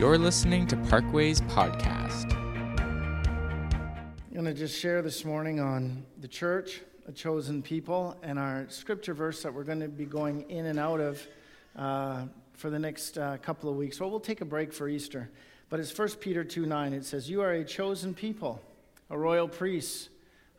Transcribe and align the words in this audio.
You're 0.00 0.16
listening 0.16 0.66
to 0.68 0.76
Parkways 0.76 1.42
Podcast. 1.50 2.32
I'm 2.78 4.32
going 4.32 4.46
to 4.46 4.54
just 4.54 4.80
share 4.80 5.02
this 5.02 5.26
morning 5.26 5.60
on 5.60 6.06
the 6.22 6.26
church, 6.26 6.80
a 7.06 7.12
chosen 7.12 7.60
people, 7.60 8.16
and 8.22 8.38
our 8.38 8.64
scripture 8.70 9.12
verse 9.12 9.42
that 9.42 9.52
we're 9.52 9.62
going 9.62 9.80
to 9.80 9.88
be 9.88 10.06
going 10.06 10.48
in 10.48 10.64
and 10.64 10.78
out 10.78 11.00
of 11.00 11.28
uh, 11.76 12.24
for 12.54 12.70
the 12.70 12.78
next 12.78 13.18
uh, 13.18 13.36
couple 13.42 13.68
of 13.68 13.76
weeks. 13.76 14.00
Well, 14.00 14.08
we'll 14.08 14.20
take 14.20 14.40
a 14.40 14.46
break 14.46 14.72
for 14.72 14.88
Easter, 14.88 15.28
but 15.68 15.80
it's 15.80 15.96
1 15.96 16.12
Peter 16.12 16.44
2 16.44 16.64
9. 16.64 16.94
It 16.94 17.04
says, 17.04 17.28
You 17.28 17.42
are 17.42 17.52
a 17.52 17.62
chosen 17.62 18.14
people, 18.14 18.62
a 19.10 19.18
royal 19.18 19.48
priest, 19.48 20.08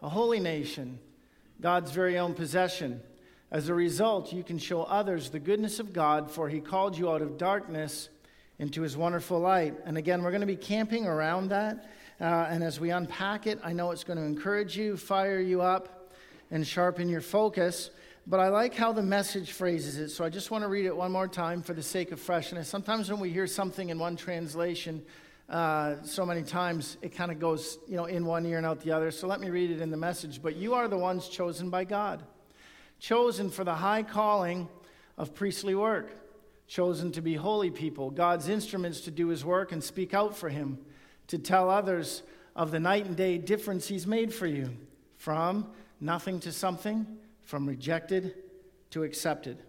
a 0.04 0.10
holy 0.10 0.40
nation, 0.40 1.00
God's 1.60 1.90
very 1.90 2.20
own 2.20 2.36
possession. 2.36 3.02
As 3.50 3.70
a 3.70 3.74
result, 3.74 4.34
you 4.34 4.44
can 4.44 4.60
show 4.60 4.84
others 4.84 5.32
the 5.32 5.40
goodness 5.40 5.80
of 5.80 5.94
God, 5.94 6.30
for 6.30 6.48
he 6.48 6.60
called 6.60 6.96
you 6.96 7.10
out 7.10 7.24
of 7.24 7.40
darkness 7.40 8.10
into 8.62 8.84
his 8.84 8.96
wonderful 8.96 9.40
light. 9.40 9.74
And 9.86 9.98
again, 9.98 10.22
we're 10.22 10.30
going 10.30 10.42
to 10.42 10.48
be 10.48 10.56
camping 10.56 11.08
around 11.08 11.50
that. 11.50 11.90
Uh, 12.22 12.46
and 12.48 12.64
as 12.64 12.80
we 12.80 12.92
unpack 12.92 13.48
it, 13.48 13.60
I 13.64 13.74
know 13.74 13.90
it's 13.90 14.04
going 14.04 14.20
to 14.20 14.24
encourage 14.24 14.78
you, 14.78 14.98
fire 14.98 15.40
you 15.40 15.64
up, 15.64 16.14
and 16.52 16.66
sharpen 16.66 17.10
your 17.10 17.22
focus. 17.22 17.90
But 18.28 18.40
I 18.40 18.50
like 18.50 18.76
how 18.76 18.94
the 18.94 19.02
message 19.02 19.54
phrases 19.54 19.98
it, 19.98 20.10
so 20.10 20.24
I 20.24 20.30
just 20.30 20.52
want 20.52 20.64
to 20.64 20.68
read 20.68 20.86
it 20.86 20.96
one 20.96 21.12
more 21.12 21.28
time 21.28 21.64
for 21.64 21.74
the 21.74 21.82
sake 21.82 22.12
of 22.12 22.20
freshness. 22.20 22.68
Sometimes 22.68 23.10
when 23.10 23.20
we 23.20 23.32
hear 23.32 23.48
something 23.48 23.90
in 23.90 23.98
one 23.98 24.16
translation, 24.16 25.02
uh, 25.50 25.96
so 26.04 26.24
many 26.24 26.44
times 26.44 26.98
it 27.02 27.16
kind 27.16 27.32
of 27.32 27.40
goes, 27.40 27.80
you 27.88 27.98
know, 27.98 28.06
in 28.06 28.28
one 28.28 28.46
ear 28.46 28.58
and 28.58 28.66
out 28.68 28.80
the 28.82 28.92
other. 28.92 29.10
So 29.10 29.26
let 29.26 29.42
me 29.42 29.50
read 29.50 29.72
it 29.72 29.82
in 29.82 29.90
the 29.90 29.98
message. 29.98 30.40
But 30.40 30.56
you 30.56 30.76
are 30.76 30.88
the 30.88 31.00
ones 31.00 31.30
chosen 31.30 31.72
by 31.72 31.84
God, 31.84 32.22
chosen 33.00 33.50
for 33.50 33.64
the 33.64 33.74
high 33.74 34.04
calling 34.04 34.70
of 35.18 35.34
priestly 35.34 35.74
work 35.74 36.21
chosen 36.72 37.12
to 37.12 37.22
be 37.22 37.34
holy 37.34 37.70
people, 37.70 38.10
God's 38.10 38.48
instruments 38.48 39.02
to 39.02 39.12
do 39.12 39.28
his 39.28 39.44
work 39.44 39.74
and 39.74 39.84
speak 39.84 40.14
out 40.14 40.34
for 40.38 40.48
him, 40.48 40.78
to 41.28 41.38
tell 41.38 41.70
others 41.70 42.24
of 42.56 42.72
the 42.72 42.80
night 42.80 43.06
and 43.06 43.18
day 43.18 43.38
difference 43.38 43.90
he's 43.90 44.08
made 44.08 44.34
for 44.34 44.48
you 44.48 44.70
from 45.18 45.70
nothing 46.00 46.40
to 46.40 46.50
something, 46.54 47.06
from 47.42 47.68
rejected 47.68 48.36
to 48.92 49.04
accepted. 49.04 49.62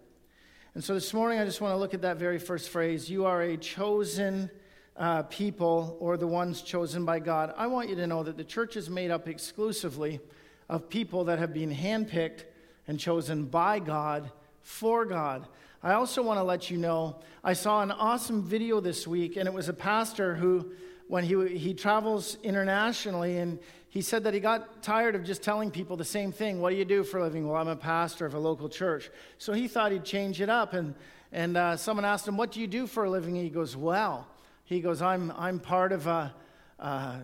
And 0.75 0.81
so 0.81 0.93
this 0.93 1.13
morning, 1.13 1.39
I 1.39 1.45
just 1.45 1.59
want 1.59 1.73
to 1.73 1.77
look 1.77 1.93
at 1.93 2.03
that 2.03 2.15
very 2.15 2.39
first 2.39 2.69
phrase 2.69 3.09
you 3.09 3.25
are 3.25 3.41
a 3.41 3.57
chosen 3.57 4.49
uh, 4.95 5.23
people 5.23 5.97
or 5.99 6.15
the 6.15 6.25
ones 6.25 6.61
chosen 6.61 7.03
by 7.03 7.19
God. 7.19 7.53
I 7.57 7.67
want 7.67 7.89
you 7.89 7.95
to 7.95 8.07
know 8.07 8.23
that 8.23 8.37
the 8.37 8.45
church 8.45 8.77
is 8.77 8.89
made 8.89 9.11
up 9.11 9.27
exclusively 9.27 10.21
of 10.69 10.87
people 10.87 11.25
that 11.25 11.37
have 11.37 11.53
been 11.53 11.75
handpicked 11.75 12.45
and 12.87 12.97
chosen 12.97 13.43
by 13.43 13.79
God 13.79 14.31
for 14.61 15.03
God. 15.03 15.49
I 15.85 15.95
also 15.95 16.23
want 16.23 16.39
to 16.39 16.43
let 16.43 16.71
you 16.71 16.77
know 16.77 17.17
I 17.43 17.51
saw 17.51 17.81
an 17.81 17.91
awesome 17.91 18.41
video 18.41 18.79
this 18.79 19.05
week, 19.05 19.35
and 19.35 19.49
it 19.49 19.53
was 19.53 19.67
a 19.67 19.73
pastor 19.73 20.33
who, 20.33 20.71
when 21.09 21.25
he, 21.25 21.57
he 21.57 21.73
travels 21.73 22.37
internationally, 22.41 23.39
and 23.39 23.59
he 23.89 24.01
said 24.01 24.23
that 24.23 24.33
he 24.33 24.39
got 24.39 24.81
tired 24.81 25.13
of 25.13 25.25
just 25.25 25.43
telling 25.43 25.71
people 25.71 25.97
the 25.97 26.05
same 26.05 26.31
thing. 26.31 26.61
What 26.61 26.69
do 26.69 26.77
you 26.77 26.85
do 26.85 27.03
for 27.03 27.19
a 27.19 27.23
living? 27.23 27.45
Well, 27.45 27.57
I'm 27.57 27.67
a 27.67 27.75
pastor 27.75 28.25
of 28.25 28.33
a 28.33 28.39
local 28.39 28.69
church. 28.69 29.11
So 29.37 29.51
he 29.51 29.67
thought 29.67 29.91
he'd 29.91 30.05
change 30.05 30.39
it 30.39 30.47
up, 30.47 30.71
and, 30.71 30.95
and 31.33 31.57
uh, 31.57 31.75
someone 31.75 32.05
asked 32.05 32.25
him, 32.25 32.37
What 32.37 32.53
do 32.53 32.61
you 32.61 32.67
do 32.67 32.87
for 32.87 33.03
a 33.03 33.09
living? 33.09 33.35
And 33.35 33.43
he 33.43 33.49
goes, 33.49 33.75
Well, 33.75 34.25
he 34.63 34.79
goes, 34.79 35.01
I'm, 35.01 35.33
I'm 35.35 35.59
part 35.59 35.91
of 35.91 36.07
a, 36.07 36.33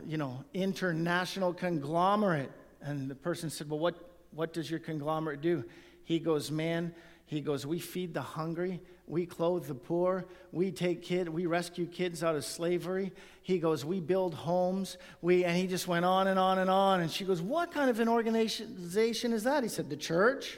you 0.05 0.17
know, 0.17 0.44
international 0.53 1.53
conglomerate. 1.53 2.51
And 2.81 3.09
the 3.09 3.16
person 3.16 3.49
said, 3.49 3.69
Well, 3.69 3.79
what, 3.79 3.95
what 4.31 4.51
does 4.51 4.69
your 4.69 4.81
conglomerate 4.81 5.39
do? 5.39 5.63
He 6.03 6.19
goes, 6.19 6.51
Man, 6.51 6.94
he 7.30 7.41
goes, 7.41 7.63
We 7.63 7.77
feed 7.77 8.16
the 8.16 8.23
hungry, 8.23 8.81
we 9.05 9.27
clothe 9.27 9.67
the 9.67 9.75
poor, 9.75 10.25
we 10.52 10.72
take 10.72 11.03
kids, 11.03 11.30
we 11.30 11.45
rescue 11.45 11.85
kids 11.85 12.23
out 12.23 12.35
of 12.35 12.44
slavery. 12.44 13.11
He 13.44 13.59
goes, 13.59 13.85
We 13.85 13.99
build 13.99 14.33
homes. 14.33 14.97
We, 15.22 15.45
and 15.45 15.55
he 15.55 15.67
just 15.67 15.88
went 15.88 16.05
on 16.05 16.25
and 16.25 16.39
on 16.39 16.57
and 16.57 16.72
on. 16.72 17.02
And 17.02 17.11
she 17.11 17.25
goes, 17.25 17.39
What 17.39 17.72
kind 17.72 17.88
of 17.91 18.00
an 18.00 18.09
organization 18.09 19.31
is 19.31 19.44
that? 19.44 19.62
He 19.62 19.69
said, 19.69 19.91
The 19.91 19.95
church. 19.95 20.57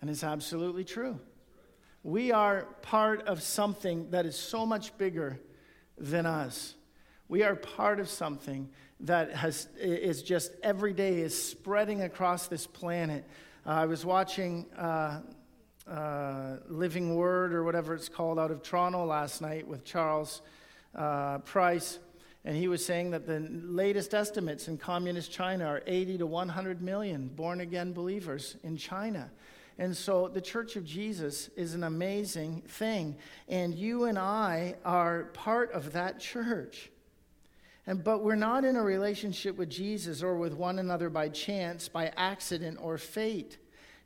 And 0.00 0.08
it's 0.08 0.22
absolutely 0.22 0.84
true. 0.84 1.18
We 2.04 2.30
are 2.30 2.62
part 2.82 3.26
of 3.26 3.42
something 3.42 4.10
that 4.10 4.24
is 4.24 4.38
so 4.38 4.64
much 4.64 4.96
bigger 4.96 5.40
than 5.98 6.26
us. 6.26 6.76
We 7.26 7.42
are 7.42 7.56
part 7.56 7.98
of 7.98 8.08
something 8.08 8.68
that 9.00 9.34
has, 9.34 9.66
is 9.80 10.22
just 10.22 10.52
every 10.62 10.92
day 10.92 11.18
is 11.18 11.36
spreading 11.36 12.02
across 12.02 12.46
this 12.46 12.68
planet 12.68 13.28
uh, 13.66 13.70
I 13.70 13.86
was 13.86 14.04
watching 14.04 14.66
uh, 14.78 15.20
uh, 15.90 16.56
Living 16.68 17.16
Word 17.16 17.52
or 17.52 17.64
whatever 17.64 17.94
it's 17.94 18.08
called 18.08 18.38
out 18.38 18.52
of 18.52 18.62
Toronto 18.62 19.04
last 19.04 19.42
night 19.42 19.66
with 19.66 19.84
Charles 19.84 20.42
uh, 20.94 21.38
Price, 21.38 21.98
and 22.44 22.56
he 22.56 22.68
was 22.68 22.84
saying 22.84 23.10
that 23.10 23.26
the 23.26 23.40
latest 23.50 24.14
estimates 24.14 24.68
in 24.68 24.78
communist 24.78 25.32
China 25.32 25.66
are 25.66 25.82
80 25.84 26.18
to 26.18 26.26
100 26.26 26.80
million 26.80 27.26
born 27.26 27.60
again 27.60 27.92
believers 27.92 28.56
in 28.62 28.76
China. 28.76 29.32
And 29.78 29.96
so 29.96 30.28
the 30.28 30.40
Church 30.40 30.76
of 30.76 30.84
Jesus 30.84 31.50
is 31.56 31.74
an 31.74 31.82
amazing 31.82 32.62
thing. 32.68 33.16
And 33.48 33.74
you 33.74 34.04
and 34.04 34.16
I 34.16 34.76
are 34.84 35.24
part 35.34 35.72
of 35.72 35.92
that 35.92 36.20
church. 36.20 36.90
And, 37.86 38.02
but 38.02 38.24
we're 38.24 38.34
not 38.34 38.64
in 38.64 38.76
a 38.76 38.82
relationship 38.82 39.56
with 39.56 39.70
Jesus 39.70 40.22
or 40.22 40.36
with 40.36 40.54
one 40.54 40.78
another 40.78 41.08
by 41.08 41.28
chance, 41.28 41.88
by 41.88 42.12
accident, 42.16 42.78
or 42.80 42.98
fate. 42.98 43.58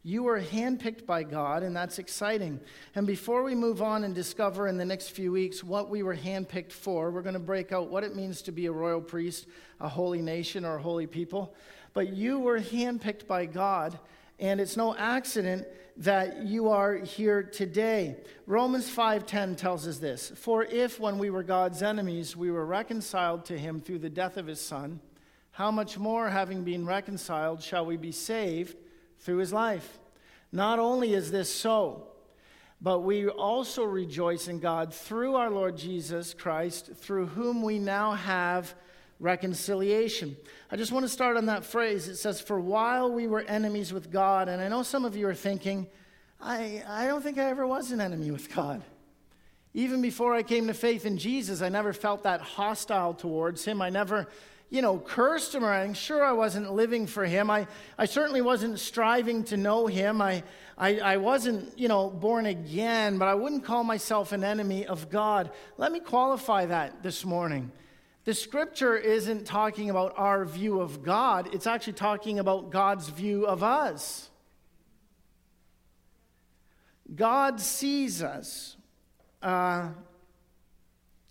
You 0.03 0.29
are 0.29 0.41
handpicked 0.41 1.05
by 1.05 1.23
God, 1.23 1.63
and 1.63 1.77
that's 1.77 1.99
exciting. 1.99 2.61
And 2.95 3.07
before 3.07 3.43
we 3.43 3.55
move 3.55 3.83
on 3.83 4.05
and 4.05 4.15
discover 4.15 4.67
in 4.67 4.79
the 4.79 4.85
next 4.85 5.11
few 5.11 5.31
weeks 5.31 5.63
what 5.63 5.91
we 5.91 6.03
were 6.03 6.17
handpicked 6.17 6.73
for, 6.73 7.11
we're 7.11 7.21
going 7.23 7.35
to 7.35 7.39
break 7.39 7.71
out 7.73 7.91
what 7.91 8.05
it 8.05 8.17
means 8.17 8.41
to 8.43 8.53
be 8.53 8.67
a 8.67 8.73
royal 8.73 9.03
priest, 9.03 9.47
a 9.79 9.89
holy 9.89 10.23
nation, 10.23 10.65
or 10.65 10.77
a 10.77 10.83
holy 10.83 11.07
people. 11.07 11.55
But 11.93 12.15
you 12.15 12.39
were 12.39 12.61
handpicked 12.61 13.27
by 13.27 13.45
God, 13.45 13.99
and 14.41 14.61
it's 14.61 14.77
no 14.77 14.97
accident 14.97 15.67
that 15.99 16.45
you 16.45 16.71
are 16.71 16.97
here 16.97 17.43
today. 17.43 18.17
Romans 18.47 18.89
5:10 18.89 19.55
tells 19.55 19.87
us 19.87 19.99
this, 19.99 20.31
"For 20.35 20.65
if 20.65 20.99
when 20.99 21.19
we 21.19 21.29
were 21.29 21.43
God's 21.43 21.83
enemies 21.83 22.37
we 22.37 22.51
were 22.51 22.65
reconciled 22.65 23.45
to 23.47 23.59
him 23.59 23.81
through 23.81 23.99
the 23.99 24.09
death 24.09 24.37
of 24.37 24.47
his 24.47 24.61
son, 24.61 25.01
how 25.53 25.71
much 25.71 25.99
more 25.99 26.31
having 26.31 26.65
been 26.65 26.87
reconciled 26.87 27.63
shall 27.63 27.85
we 27.85 27.99
be 27.99 28.13
saved 28.13 28.77
through 29.19 29.39
his 29.39 29.53
life?" 29.53 29.99
Not 30.53 30.79
only 30.79 31.13
is 31.13 31.31
this 31.31 31.55
so, 31.55 32.09
but 32.81 33.01
we 33.01 33.29
also 33.29 33.85
rejoice 33.85 34.49
in 34.49 34.59
God 34.59 34.95
through 34.95 35.35
our 35.35 35.51
Lord 35.51 35.77
Jesus 35.77 36.33
Christ, 36.33 36.93
through 36.95 37.27
whom 37.27 37.63
we 37.63 37.79
now 37.79 38.13
have 38.13 38.75
reconciliation. 39.21 40.37
I 40.71 40.77
just 40.77 40.91
want 40.91 41.05
to 41.05 41.09
start 41.09 41.37
on 41.37 41.47
that 41.47 41.65
phrase. 41.65 42.09
It 42.09 42.17
says, 42.17 42.41
For 42.41 42.59
while 42.59 43.13
we 43.13 43.29
were 43.29 43.43
enemies 43.43 43.93
with 43.93 44.11
God, 44.11 44.49
and 44.49 44.61
I 44.61 44.69
know 44.69 44.83
some 44.83 45.05
of 45.05 45.15
you 45.15 45.29
are 45.29 45.35
thinking, 45.35 45.87
I, 46.41 46.83
I 46.89 47.07
don't 47.07 47.23
think 47.23 47.39
I 47.39 47.45
ever 47.51 47.67
was 47.67 47.93
an 47.93 48.01
enemy 48.01 48.31
with 48.31 48.53
God. 48.53 48.83
Even 49.75 50.03
before 50.03 50.35
I 50.35 50.43
came 50.43 50.67
to 50.67 50.75
faith 50.75 51.07
in 51.07 51.19
Jesus, 51.19 51.63
I 51.63 51.69
never 51.69 51.93
felt 51.93 52.25
that 52.25 52.41
hostile 52.41 53.15
towards 53.15 53.65
Him. 53.65 53.83
I 53.83 53.91
never, 53.91 54.27
you 54.71 54.81
know, 54.81 54.99
cursed 54.99 55.55
Him 55.55 55.65
or 55.65 55.71
I'm 55.71 55.95
Sure, 55.95 56.25
I 56.25 56.33
wasn't 56.33 56.73
living 56.73 57.07
for 57.07 57.25
Him. 57.25 57.51
I, 57.51 57.69
I 57.99 58.07
certainly 58.07 58.41
wasn't 58.41 58.81
striving 58.81 59.45
to 59.45 59.57
know 59.57 59.87
Him. 59.87 60.23
I, 60.23 60.43
I, 60.79 60.99
I 60.99 61.17
wasn't, 61.19 61.79
you 61.79 61.89
know, 61.89 62.09
born 62.09 62.47
again, 62.47 63.19
but 63.19 63.29
I 63.29 63.35
wouldn't 63.35 63.65
call 63.65 63.85
myself 63.85 64.33
an 64.33 64.43
enemy 64.43 64.87
of 64.87 65.11
God. 65.11 65.51
Let 65.77 65.93
me 65.93 66.01
qualify 66.01 66.67
that 66.67 67.03
this 67.03 67.25
morning. 67.25 67.71
The 68.25 68.35
scripture 68.35 68.97
isn't 68.97 69.47
talking 69.47 69.89
about 69.89 70.15
our 70.17 70.45
view 70.45 70.81
of 70.81 71.03
God, 71.03 71.55
it's 71.55 71.67
actually 71.67 71.95
talking 71.95 72.39
about 72.39 72.71
God's 72.71 73.09
view 73.09 73.47
of 73.47 73.63
us. 73.63 74.31
God 77.15 77.61
sees 77.61 78.23
us, 78.23 78.77
uh, 79.43 79.89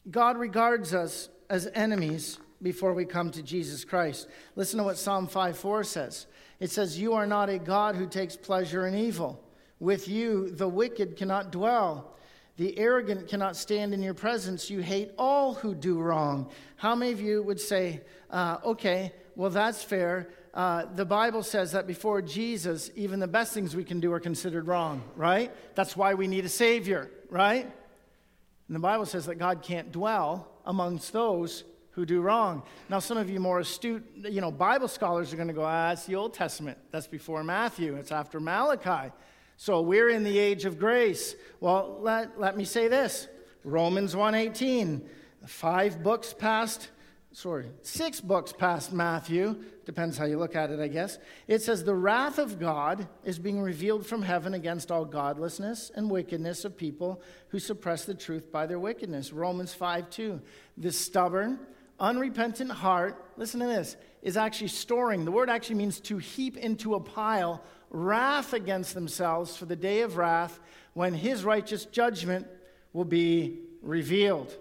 God 0.10 0.38
regards 0.38 0.94
us 0.94 1.30
as 1.50 1.69
enemies 1.74 2.38
before 2.62 2.94
we 2.94 3.06
come 3.06 3.31
to 3.31 3.42
Jesus 3.42 3.86
Christ. 3.86 4.28
Listen 4.56 4.80
to 4.80 4.84
what 4.84 4.98
Psalm 4.98 5.28
5 5.28 5.58
4 5.58 5.84
says. 5.84 6.28
It 6.60 6.72
says, 6.72 7.00
You 7.00 7.13
are 7.13 7.28
not 7.28 7.50
a 7.50 7.60
God 7.60 7.96
who 7.96 8.08
takes 8.08 8.36
pleasure 8.36 8.88
in 8.88 8.96
evil. 8.96 9.44
With 9.80 10.08
you, 10.08 10.50
the 10.50 10.68
wicked 10.68 11.16
cannot 11.16 11.52
dwell. 11.52 12.16
The 12.60 12.78
arrogant 12.78 13.30
cannot 13.30 13.56
stand 13.56 13.94
in 13.94 14.04
your 14.04 14.14
presence. 14.14 14.70
You 14.70 14.82
hate 14.82 15.14
all 15.18 15.54
who 15.54 15.74
do 15.74 15.98
wrong. 15.98 16.52
How 16.76 16.94
many 16.94 17.14
of 17.14 17.22
you 17.22 17.42
would 17.42 17.62
say, 17.62 18.02
uh, 18.30 18.58
okay, 18.66 19.14
well, 19.38 19.50
that's 19.50 19.82
fair. 19.82 20.28
Uh, 20.54 20.84
the 20.94 21.06
Bible 21.06 21.42
says 21.42 21.72
that 21.72 21.88
before 21.88 22.22
Jesus, 22.22 22.92
even 22.98 23.22
the 23.22 23.30
best 23.30 23.54
things 23.54 23.78
we 23.78 23.86
can 23.86 24.02
do 24.02 24.12
are 24.12 24.20
considered 24.20 24.68
wrong, 24.68 25.02
right? 25.16 25.54
That's 25.76 25.96
why 25.96 26.16
we 26.16 26.28
need 26.28 26.44
a 26.44 26.50
Savior, 26.50 27.10
right? 27.30 27.64
And 27.64 28.76
the 28.76 28.80
Bible 28.80 29.06
says 29.06 29.28
that 29.28 29.36
God 29.36 29.62
can't 29.62 29.94
dwell 29.94 30.52
amongst 30.66 31.14
those 31.14 31.64
who 31.92 32.06
do 32.06 32.20
wrong. 32.20 32.64
Now, 32.90 33.00
some 33.00 33.18
of 33.18 33.30
you 33.30 33.40
more 33.40 33.62
astute, 33.62 34.04
you 34.18 34.42
know, 34.42 34.52
Bible 34.52 34.90
scholars 34.90 35.32
are 35.32 35.38
going 35.38 35.48
to 35.48 35.54
go, 35.54 35.64
ah, 35.64 35.88
that's 35.90 36.06
the 36.06 36.16
Old 36.16 36.34
Testament. 36.34 36.78
That's 36.92 37.08
before 37.08 37.42
Matthew. 37.42 37.96
It's 37.96 38.12
after 38.12 38.42
Malachi. 38.42 39.14
So 39.62 39.82
we're 39.82 40.08
in 40.08 40.24
the 40.24 40.40
age 40.40 40.64
of 40.64 40.80
grace. 40.80 41.36
Well, 41.60 41.98
let, 42.00 42.40
let 42.40 42.56
me 42.56 42.64
say 42.64 42.88
this 42.88 43.28
Romans 43.66 44.16
1:18, 44.16 45.02
five 45.48 46.02
books 46.02 46.34
past 46.34 46.92
sorry, 47.34 47.66
six 47.82 48.22
books 48.22 48.54
past 48.54 48.94
Matthew, 48.94 49.62
depends 49.86 50.18
how 50.18 50.24
you 50.24 50.38
look 50.38 50.56
at 50.56 50.72
it, 50.72 50.80
I 50.80 50.88
guess. 50.88 51.20
It 51.46 51.62
says, 51.62 51.84
The 51.84 51.94
wrath 51.94 52.40
of 52.40 52.58
God 52.58 53.06
is 53.26 53.38
being 53.38 53.60
revealed 53.60 54.06
from 54.06 54.22
heaven 54.22 54.54
against 54.54 54.92
all 54.92 55.04
godlessness 55.04 55.92
and 55.94 56.10
wickedness 56.10 56.64
of 56.64 56.78
people 56.78 57.22
who 57.50 57.60
suppress 57.60 58.06
the 58.06 58.14
truth 58.14 58.54
by 58.54 58.66
their 58.66 58.80
wickedness. 58.80 59.34
Romans 59.34 59.74
5 59.74 60.10
2. 60.10 60.42
The 60.78 60.92
stubborn, 60.94 61.60
unrepentant 62.00 62.72
heart, 62.72 63.26
listen 63.36 63.60
to 63.60 63.68
this, 63.68 63.98
is 64.22 64.38
actually 64.38 64.70
storing. 64.70 65.26
The 65.26 65.34
word 65.34 65.50
actually 65.50 65.76
means 65.76 66.00
to 66.02 66.18
heap 66.18 66.56
into 66.56 66.96
a 66.96 67.00
pile 67.02 67.62
wrath 67.89 68.53
against 68.53 68.94
themselves 68.94 69.56
for 69.56 69.65
the 69.65 69.75
day 69.75 70.01
of 70.01 70.18
wrath 70.18 70.59
when 70.94 71.13
his 71.13 71.44
righteous 71.44 71.86
judgment 71.86 72.47
will 72.94 73.06
be 73.06 73.59
revealed. 73.81 74.56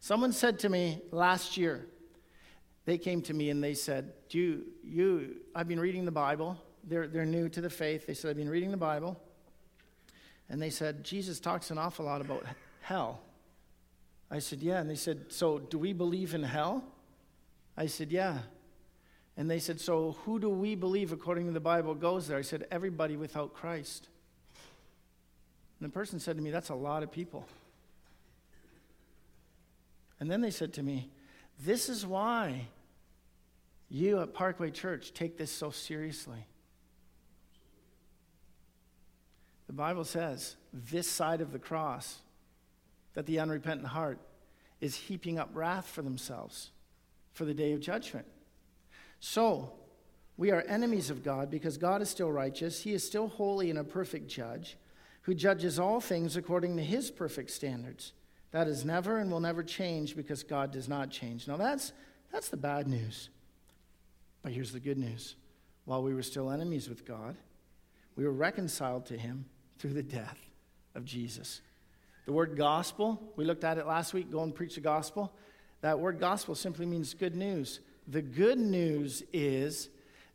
Someone 0.00 0.32
said 0.32 0.58
to 0.60 0.68
me 0.68 1.00
last 1.10 1.56
year, 1.56 1.86
they 2.86 2.98
came 2.98 3.22
to 3.22 3.34
me 3.34 3.50
and 3.50 3.62
they 3.62 3.74
said, 3.74 4.12
Do 4.28 4.38
you, 4.38 4.64
you 4.82 5.36
I've 5.54 5.68
been 5.68 5.80
reading 5.80 6.04
the 6.04 6.10
Bible. 6.10 6.58
They're, 6.84 7.06
they're 7.06 7.26
new 7.26 7.48
to 7.50 7.60
the 7.60 7.70
faith. 7.70 8.06
They 8.06 8.14
said, 8.14 8.30
I've 8.30 8.36
been 8.36 8.48
reading 8.48 8.70
the 8.70 8.76
Bible. 8.76 9.20
And 10.48 10.60
they 10.60 10.70
said, 10.70 11.04
Jesus 11.04 11.38
talks 11.38 11.70
an 11.70 11.78
awful 11.78 12.06
lot 12.06 12.20
about 12.20 12.44
hell. 12.80 13.20
I 14.30 14.38
said, 14.38 14.60
Yeah. 14.60 14.80
And 14.80 14.88
they 14.88 14.96
said, 14.96 15.26
So 15.28 15.58
do 15.58 15.78
we 15.78 15.92
believe 15.92 16.34
in 16.34 16.42
hell? 16.42 16.82
I 17.76 17.86
said, 17.86 18.10
Yeah. 18.10 18.38
And 19.36 19.50
they 19.50 19.58
said, 19.58 19.80
So 19.80 20.16
who 20.24 20.38
do 20.38 20.50
we 20.50 20.74
believe 20.74 21.12
according 21.12 21.46
to 21.46 21.52
the 21.52 21.60
Bible 21.60 21.94
goes 21.94 22.28
there? 22.28 22.38
I 22.38 22.42
said, 22.42 22.66
Everybody 22.70 23.16
without 23.16 23.54
Christ. 23.54 24.08
And 25.78 25.88
the 25.88 25.92
person 25.92 26.20
said 26.20 26.36
to 26.36 26.42
me, 26.42 26.50
That's 26.50 26.68
a 26.68 26.74
lot 26.74 27.02
of 27.02 27.10
people. 27.10 27.46
And 30.18 30.30
then 30.30 30.40
they 30.40 30.50
said 30.50 30.74
to 30.74 30.82
me, 30.82 31.10
This 31.58 31.88
is 31.88 32.06
why 32.06 32.66
you 33.88 34.20
at 34.20 34.34
Parkway 34.34 34.70
Church 34.70 35.12
take 35.12 35.36
this 35.36 35.50
so 35.50 35.70
seriously. 35.70 36.46
The 39.66 39.72
Bible 39.72 40.04
says 40.04 40.56
this 40.72 41.08
side 41.08 41.40
of 41.40 41.52
the 41.52 41.58
cross 41.58 42.18
that 43.14 43.26
the 43.26 43.38
unrepentant 43.38 43.88
heart 43.88 44.18
is 44.80 44.96
heaping 44.96 45.38
up 45.38 45.50
wrath 45.54 45.86
for 45.86 46.02
themselves 46.02 46.70
for 47.32 47.44
the 47.44 47.54
day 47.54 47.72
of 47.72 47.80
judgment. 47.80 48.26
So, 49.20 49.72
we 50.36 50.50
are 50.50 50.62
enemies 50.62 51.10
of 51.10 51.22
God 51.22 51.50
because 51.50 51.76
God 51.76 52.00
is 52.00 52.08
still 52.08 52.32
righteous. 52.32 52.82
He 52.82 52.94
is 52.94 53.04
still 53.06 53.28
holy 53.28 53.68
and 53.68 53.78
a 53.78 53.84
perfect 53.84 54.28
judge 54.28 54.78
who 55.22 55.34
judges 55.34 55.78
all 55.78 56.00
things 56.00 56.36
according 56.36 56.76
to 56.78 56.82
his 56.82 57.10
perfect 57.10 57.50
standards. 57.50 58.14
That 58.52 58.66
is 58.66 58.84
never 58.84 59.18
and 59.18 59.30
will 59.30 59.40
never 59.40 59.62
change 59.62 60.16
because 60.16 60.42
God 60.42 60.72
does 60.72 60.88
not 60.88 61.10
change. 61.10 61.46
Now, 61.46 61.58
that's, 61.58 61.92
that's 62.32 62.48
the 62.48 62.56
bad 62.56 62.88
news. 62.88 63.28
But 64.42 64.52
here's 64.52 64.72
the 64.72 64.80
good 64.80 64.98
news. 64.98 65.36
While 65.84 66.02
we 66.02 66.14
were 66.14 66.22
still 66.22 66.50
enemies 66.50 66.88
with 66.88 67.04
God, 67.04 67.36
we 68.16 68.24
were 68.24 68.32
reconciled 68.32 69.06
to 69.06 69.18
Him 69.18 69.44
through 69.78 69.92
the 69.92 70.02
death 70.02 70.38
of 70.94 71.04
Jesus. 71.04 71.60
The 72.24 72.32
word 72.32 72.56
gospel, 72.56 73.32
we 73.36 73.44
looked 73.44 73.64
at 73.64 73.78
it 73.78 73.86
last 73.86 74.14
week, 74.14 74.30
go 74.30 74.42
and 74.42 74.54
preach 74.54 74.74
the 74.74 74.80
gospel. 74.80 75.32
That 75.82 75.98
word 75.98 76.18
gospel 76.18 76.54
simply 76.54 76.86
means 76.86 77.14
good 77.14 77.36
news. 77.36 77.80
The 78.10 78.22
good 78.22 78.58
news 78.58 79.22
is 79.32 79.88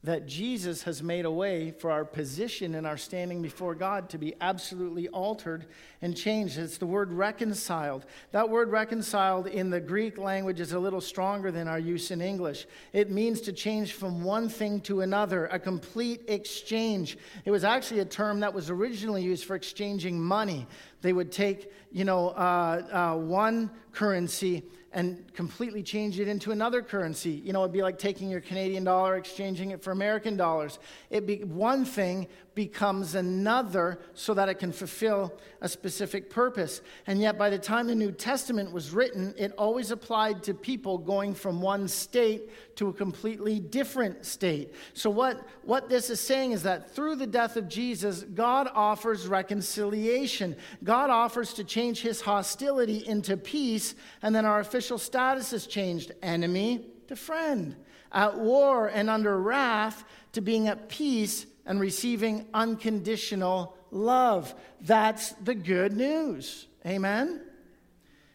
that 0.04 0.28
Jesus 0.28 0.84
has 0.84 1.04
made 1.04 1.26
a 1.26 1.32
way 1.32 1.72
for 1.72 1.92
our 1.92 2.06
position 2.06 2.76
and 2.76 2.88
our 2.88 2.96
standing 2.96 3.42
before 3.42 3.76
God 3.76 4.08
to 4.12 4.18
be 4.18 4.34
absolutely 4.40 5.10
altered 5.10 5.66
and 6.02 6.16
changed. 6.16 6.58
It's 6.58 6.78
the 6.78 6.86
word 6.86 7.12
reconciled. 7.12 8.06
That 8.32 8.50
word 8.50 8.70
reconciled 8.70 9.48
in 9.48 9.72
the 9.72 9.82
Greek 9.82 10.18
language 10.18 10.62
is 10.62 10.72
a 10.72 10.80
little 10.80 11.02
stronger 11.02 11.52
than 11.52 11.68
our 11.68 11.80
use 11.80 12.12
in 12.12 12.22
English. 12.22 12.66
It 12.94 13.12
means 13.12 13.42
to 13.42 13.52
change 13.52 13.92
from 13.92 14.24
one 14.24 14.48
thing 14.48 14.80
to 14.82 15.02
another, 15.02 15.48
a 15.48 15.60
complete 15.60 16.22
exchange. 16.30 17.18
It 17.44 17.52
was 17.52 17.66
actually 17.66 18.00
a 18.00 18.06
term 18.06 18.40
that 18.40 18.54
was 18.54 18.70
originally 18.70 19.24
used 19.24 19.44
for 19.44 19.56
exchanging 19.56 20.22
money. 20.22 20.66
They 21.02 21.12
would 21.12 21.32
take, 21.32 21.74
you 21.92 22.06
know, 22.06 22.30
uh, 22.30 23.12
uh, 23.16 23.18
one 23.18 23.70
currency 23.92 24.64
and 24.96 25.22
completely 25.34 25.84
change 25.84 26.22
it 26.22 26.28
into 26.30 26.52
another 26.52 26.82
currency. 26.82 27.42
You 27.44 27.52
know, 27.52 27.60
it'd 27.64 27.74
be 27.74 27.82
like 27.82 28.00
taking 28.00 28.30
your 28.30 28.40
Canadian 28.40 28.86
dollar, 28.86 29.18
exchanging 29.18 29.72
it 29.72 29.84
for 29.84 29.92
American 29.92 30.38
dollars. 30.38 30.80
It 31.10 31.28
be, 31.28 31.44
one 31.44 31.84
thing 31.84 32.28
becomes 32.56 33.14
another 33.14 34.00
so 34.14 34.34
that 34.34 34.48
it 34.48 34.56
can 34.56 34.72
fulfill 34.72 35.38
a 35.62 35.68
specific 35.68 36.30
purpose. 36.30 36.82
And 37.06 37.20
yet, 37.20 37.38
by 37.38 37.50
the 37.50 37.60
time 37.60 37.88
the 37.88 37.96
New 37.96 38.14
Testament 38.14 38.72
was 38.72 38.92
written, 38.92 39.36
it 39.38 39.52
always 39.58 39.92
applied 39.92 40.42
to 40.44 40.54
people 40.54 40.98
going 40.98 41.34
from 41.34 41.62
one 41.62 41.90
state 41.90 42.50
to 42.78 42.88
a 42.88 42.94
completely 42.94 43.60
different 43.60 44.26
state. 44.26 44.74
So, 44.94 45.10
what, 45.10 45.46
what 45.64 45.90
this 45.90 46.10
is 46.10 46.22
saying 46.22 46.54
is 46.54 46.64
that 46.64 46.92
through 46.92 47.18
the 47.18 47.28
death 47.28 47.58
of 47.58 47.68
Jesus, 47.68 48.24
God 48.34 48.70
offers 48.74 49.28
reconciliation. 49.28 50.56
God 50.84 51.10
offers 51.10 51.54
to 51.56 51.64
change 51.66 52.02
his 52.02 52.22
hostility 52.22 53.06
into 53.06 53.36
peace, 53.36 53.96
and 54.22 54.34
then 54.34 54.46
our 54.46 54.62
official 54.62 54.85
status 54.98 55.52
has 55.52 55.68
changed 55.68 56.12
enemy 56.22 56.88
to 57.08 57.16
friend, 57.16 57.76
at 58.12 58.38
war 58.38 58.88
and 58.88 59.10
under 59.10 59.40
wrath 59.40 60.04
to 60.34 60.42
being 60.42 60.68
at 60.68 60.90
peace 60.90 61.46
and 61.66 61.80
receiving 61.80 62.48
unconditional 62.54 63.76
love. 63.92 64.54
That's 64.82 65.32
the 65.34 65.56
good 65.56 65.94
news. 65.94 66.68
Amen? 66.86 67.42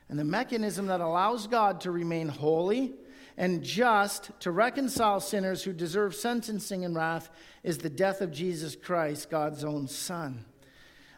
And 0.09 0.19
the 0.19 0.25
mechanism 0.25 0.89
that 0.89 1.01
allows 1.01 1.47
God 1.47 1.81
to 1.83 1.91
remain 1.91 2.29
holy 2.29 2.95
and 3.37 3.63
just 3.63 4.33
to 4.41 4.51
reconcile 4.51 5.21
sinners 5.21 5.63
who 5.63 5.73
deserve 5.73 6.15
sentencing 6.15 6.85
and 6.85 6.95
wrath 6.97 7.31
is 7.63 7.79
the 7.79 7.89
death 7.89 8.21
of 8.21 8.33
Jesus 8.33 8.77
Christ, 8.77 9.31
God's 9.31 9.65
own 9.65 9.87
Son. 9.87 10.45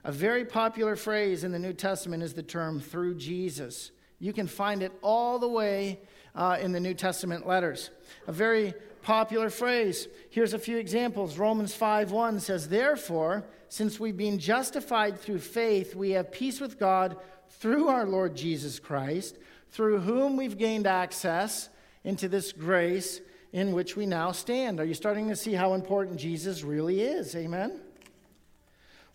A 0.04 0.12
very 0.12 0.44
popular 0.44 0.94
phrase 0.94 1.42
in 1.42 1.52
the 1.52 1.58
New 1.58 1.72
Testament 1.72 2.22
is 2.22 2.34
the 2.34 2.42
term 2.42 2.80
through 2.80 3.14
Jesus. 3.14 3.92
You 4.22 4.32
can 4.32 4.46
find 4.46 4.84
it 4.84 4.92
all 5.02 5.40
the 5.40 5.48
way 5.48 5.98
uh, 6.36 6.56
in 6.60 6.70
the 6.70 6.78
New 6.78 6.94
Testament 6.94 7.44
letters. 7.44 7.90
A 8.28 8.32
very 8.32 8.72
popular 9.02 9.50
phrase. 9.50 10.06
Here's 10.30 10.54
a 10.54 10.60
few 10.60 10.78
examples. 10.78 11.38
Romans 11.38 11.74
5:1 11.74 12.38
says, 12.38 12.68
"Therefore, 12.68 13.44
since 13.68 13.98
we've 13.98 14.16
been 14.16 14.38
justified 14.38 15.18
through 15.18 15.40
faith, 15.40 15.96
we 15.96 16.10
have 16.10 16.30
peace 16.30 16.60
with 16.60 16.78
God 16.78 17.16
through 17.48 17.88
our 17.88 18.06
Lord 18.06 18.36
Jesus 18.36 18.78
Christ, 18.78 19.38
through 19.72 19.98
whom 19.98 20.36
we've 20.36 20.56
gained 20.56 20.86
access 20.86 21.68
into 22.04 22.28
this 22.28 22.52
grace 22.52 23.20
in 23.52 23.72
which 23.72 23.96
we 23.96 24.06
now 24.06 24.30
stand." 24.30 24.78
Are 24.78 24.84
you 24.84 24.94
starting 24.94 25.30
to 25.30 25.36
see 25.36 25.54
how 25.54 25.74
important 25.74 26.20
Jesus 26.20 26.62
really 26.62 27.00
is? 27.00 27.34
Amen. 27.34 27.80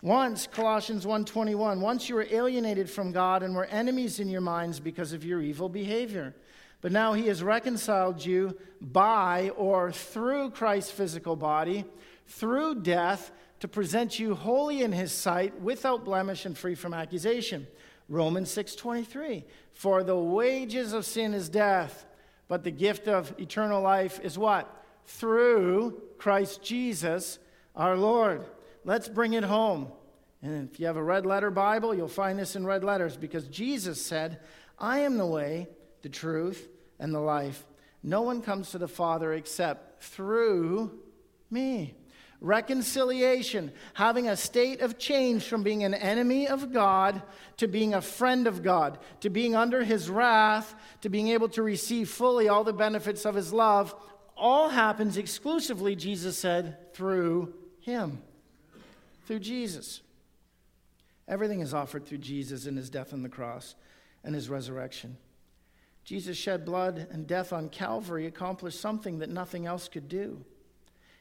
Once 0.04 0.46
Colossians 0.46 1.06
1:21, 1.06 1.82
once 1.82 2.08
you 2.08 2.16
were 2.16 2.28
alienated 2.30 2.88
from 2.90 3.12
God 3.12 3.42
and 3.42 3.56
were 3.56 3.66
enemies 3.66 4.20
in 4.20 4.30
your 4.30 4.42
minds 4.42 4.80
because 4.80 5.12
of 5.12 5.26
your 5.26 5.42
evil 5.42 5.70
behavior. 5.70 6.36
But 6.82 6.92
now 6.92 7.14
he 7.14 7.28
has 7.28 7.42
reconciled 7.42 8.24
you 8.24 8.56
by 8.80 9.50
or 9.58 9.92
through 9.92 10.52
Christ's 10.52 10.92
physical 10.92 11.36
body, 11.36 11.86
through 12.28 12.82
death, 12.82 13.32
to 13.60 13.68
present 13.68 14.20
you 14.20 14.36
holy 14.36 14.84
in 14.84 14.92
his 14.92 15.12
sight, 15.12 15.60
without 15.60 16.06
blemish 16.06 16.46
and 16.46 16.56
free 16.56 16.76
from 16.76 16.94
accusation. 16.94 17.66
Romans 18.08 18.52
6:23. 18.52 19.46
For 19.74 20.04
the 20.04 20.18
wages 20.18 20.94
of 20.94 21.06
sin 21.06 21.34
is 21.34 21.50
death, 21.50 22.06
but 22.48 22.64
the 22.64 22.72
gift 22.72 23.08
of 23.08 23.34
eternal 23.40 23.82
life 23.82 24.20
is 24.22 24.38
what? 24.38 24.72
Through 25.08 26.02
Christ 26.20 26.62
Jesus 26.62 27.40
our 27.76 27.98
Lord. 27.98 28.46
Let's 28.88 29.10
bring 29.10 29.34
it 29.34 29.44
home. 29.44 29.92
And 30.42 30.70
if 30.72 30.80
you 30.80 30.86
have 30.86 30.96
a 30.96 31.04
red 31.04 31.26
letter 31.26 31.52
Bible, 31.52 31.94
you'll 31.94 32.08
find 32.08 32.40
this 32.40 32.56
in 32.56 32.66
red 32.66 32.86
letters 32.86 33.18
because 33.18 33.46
Jesus 33.50 34.04
said, 34.04 34.40
I 34.80 35.00
am 35.00 35.18
the 35.18 35.26
way, 35.26 35.68
the 36.04 36.10
truth, 36.10 36.70
and 36.98 37.14
the 37.14 37.20
life. 37.20 37.66
No 38.02 38.22
one 38.22 38.42
comes 38.42 38.72
to 38.72 38.78
the 38.78 38.88
Father 38.88 39.34
except 39.34 40.02
through 40.04 40.98
me. 41.52 41.96
Reconciliation, 42.40 43.74
having 43.94 44.30
a 44.30 44.38
state 44.38 44.80
of 44.80 44.98
change 44.98 45.44
from 45.44 45.64
being 45.64 45.84
an 45.84 45.94
enemy 45.94 46.48
of 46.48 46.72
God 46.72 47.22
to 47.58 47.68
being 47.68 47.94
a 47.94 48.02
friend 48.02 48.48
of 48.48 48.64
God, 48.64 49.00
to 49.20 49.30
being 49.30 49.54
under 49.54 49.84
his 49.84 50.10
wrath, 50.10 50.74
to 51.02 51.10
being 51.10 51.28
able 51.28 51.50
to 51.50 51.62
receive 51.62 52.08
fully 52.08 52.48
all 52.48 52.64
the 52.64 52.72
benefits 52.72 53.26
of 53.26 53.36
his 53.36 53.52
love, 53.52 53.94
all 54.38 54.70
happens 54.70 55.18
exclusively, 55.18 55.94
Jesus 55.94 56.40
said, 56.40 56.94
through 56.94 57.54
him. 57.82 58.22
Through 59.28 59.40
Jesus. 59.40 60.02
Everything 61.28 61.60
is 61.60 61.74
offered 61.74 62.06
through 62.06 62.20
Jesus 62.20 62.66
in 62.66 62.78
his 62.78 62.90
death 62.90 63.12
on 63.12 63.24
the 63.24 63.30
cross 63.30 63.76
and 64.24 64.34
his 64.34 64.50
resurrection. 64.50 65.18
Jesus 66.06 66.38
shed 66.38 66.64
blood 66.64 67.08
and 67.12 67.28
death 67.28 67.52
on 67.52 67.68
Calvary 67.68 68.26
accomplished 68.26 68.80
something 68.80 69.20
that 69.20 69.30
nothing 69.30 69.66
else 69.66 69.90
could 69.90 70.08
do. 70.08 70.46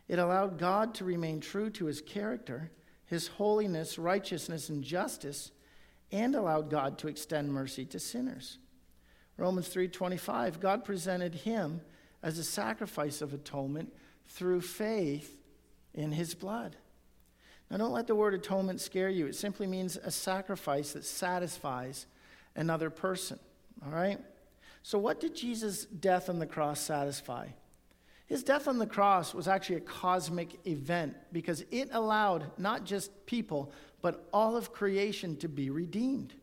It 0.06 0.20
allowed 0.20 0.56
God 0.56 0.94
to 0.94 1.04
remain 1.04 1.40
true 1.40 1.68
to 1.70 1.86
his 1.86 2.00
character, 2.00 2.70
his 3.06 3.26
holiness, 3.26 3.98
righteousness, 3.98 4.68
and 4.68 4.84
justice, 4.84 5.50
and 6.12 6.36
allowed 6.36 6.70
God 6.70 6.98
to 6.98 7.08
extend 7.08 7.52
mercy 7.52 7.84
to 7.86 7.98
sinners. 7.98 8.58
Romans 9.36 9.68
3:25 9.68 10.60
God 10.60 10.84
presented 10.84 11.34
him 11.34 11.80
as 12.22 12.38
a 12.38 12.44
sacrifice 12.44 13.20
of 13.20 13.34
atonement 13.34 13.92
through 14.28 14.60
faith 14.60 15.42
in 15.92 16.12
his 16.12 16.36
blood. 16.36 16.76
Now 17.70 17.78
don't 17.78 17.92
let 17.92 18.06
the 18.06 18.14
word 18.14 18.34
atonement 18.34 18.80
scare 18.80 19.08
you. 19.08 19.26
It 19.26 19.34
simply 19.34 19.66
means 19.66 19.96
a 19.96 20.10
sacrifice 20.10 20.92
that 20.92 21.04
satisfies 21.04 22.06
another 22.54 22.90
person, 22.90 23.38
all 23.84 23.92
right? 23.92 24.18
So 24.82 24.98
what 24.98 25.20
did 25.20 25.34
Jesus' 25.34 25.84
death 25.84 26.28
on 26.28 26.38
the 26.38 26.46
cross 26.46 26.80
satisfy? 26.80 27.48
His 28.26 28.42
death 28.42 28.66
on 28.66 28.78
the 28.78 28.86
cross 28.86 29.34
was 29.34 29.46
actually 29.46 29.76
a 29.76 29.80
cosmic 29.80 30.66
event 30.66 31.16
because 31.32 31.64
it 31.70 31.90
allowed 31.92 32.50
not 32.58 32.84
just 32.84 33.26
people, 33.26 33.72
but 34.00 34.28
all 34.32 34.56
of 34.56 34.72
creation 34.72 35.36
to 35.38 35.48
be 35.48 35.70
redeemed. 35.70 36.34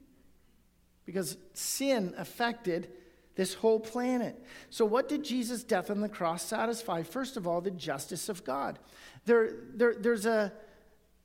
Because 1.06 1.38
sin 1.54 2.14
affected 2.18 2.90
this 3.36 3.54
whole 3.54 3.80
planet. 3.80 4.42
So, 4.70 4.86
what 4.86 5.10
did 5.10 5.24
Jesus' 5.24 5.64
death 5.64 5.90
on 5.90 6.02
the 6.02 6.10
cross 6.10 6.44
satisfy? 6.44 7.04
First 7.04 7.36
of 7.36 7.48
all, 7.48 7.62
the 7.62 7.72
justice 7.72 8.30
of 8.30 8.44
God. 8.44 8.80
There, 9.26 9.56
there, 9.74 9.96
there's 9.96 10.26
a, 10.26 10.54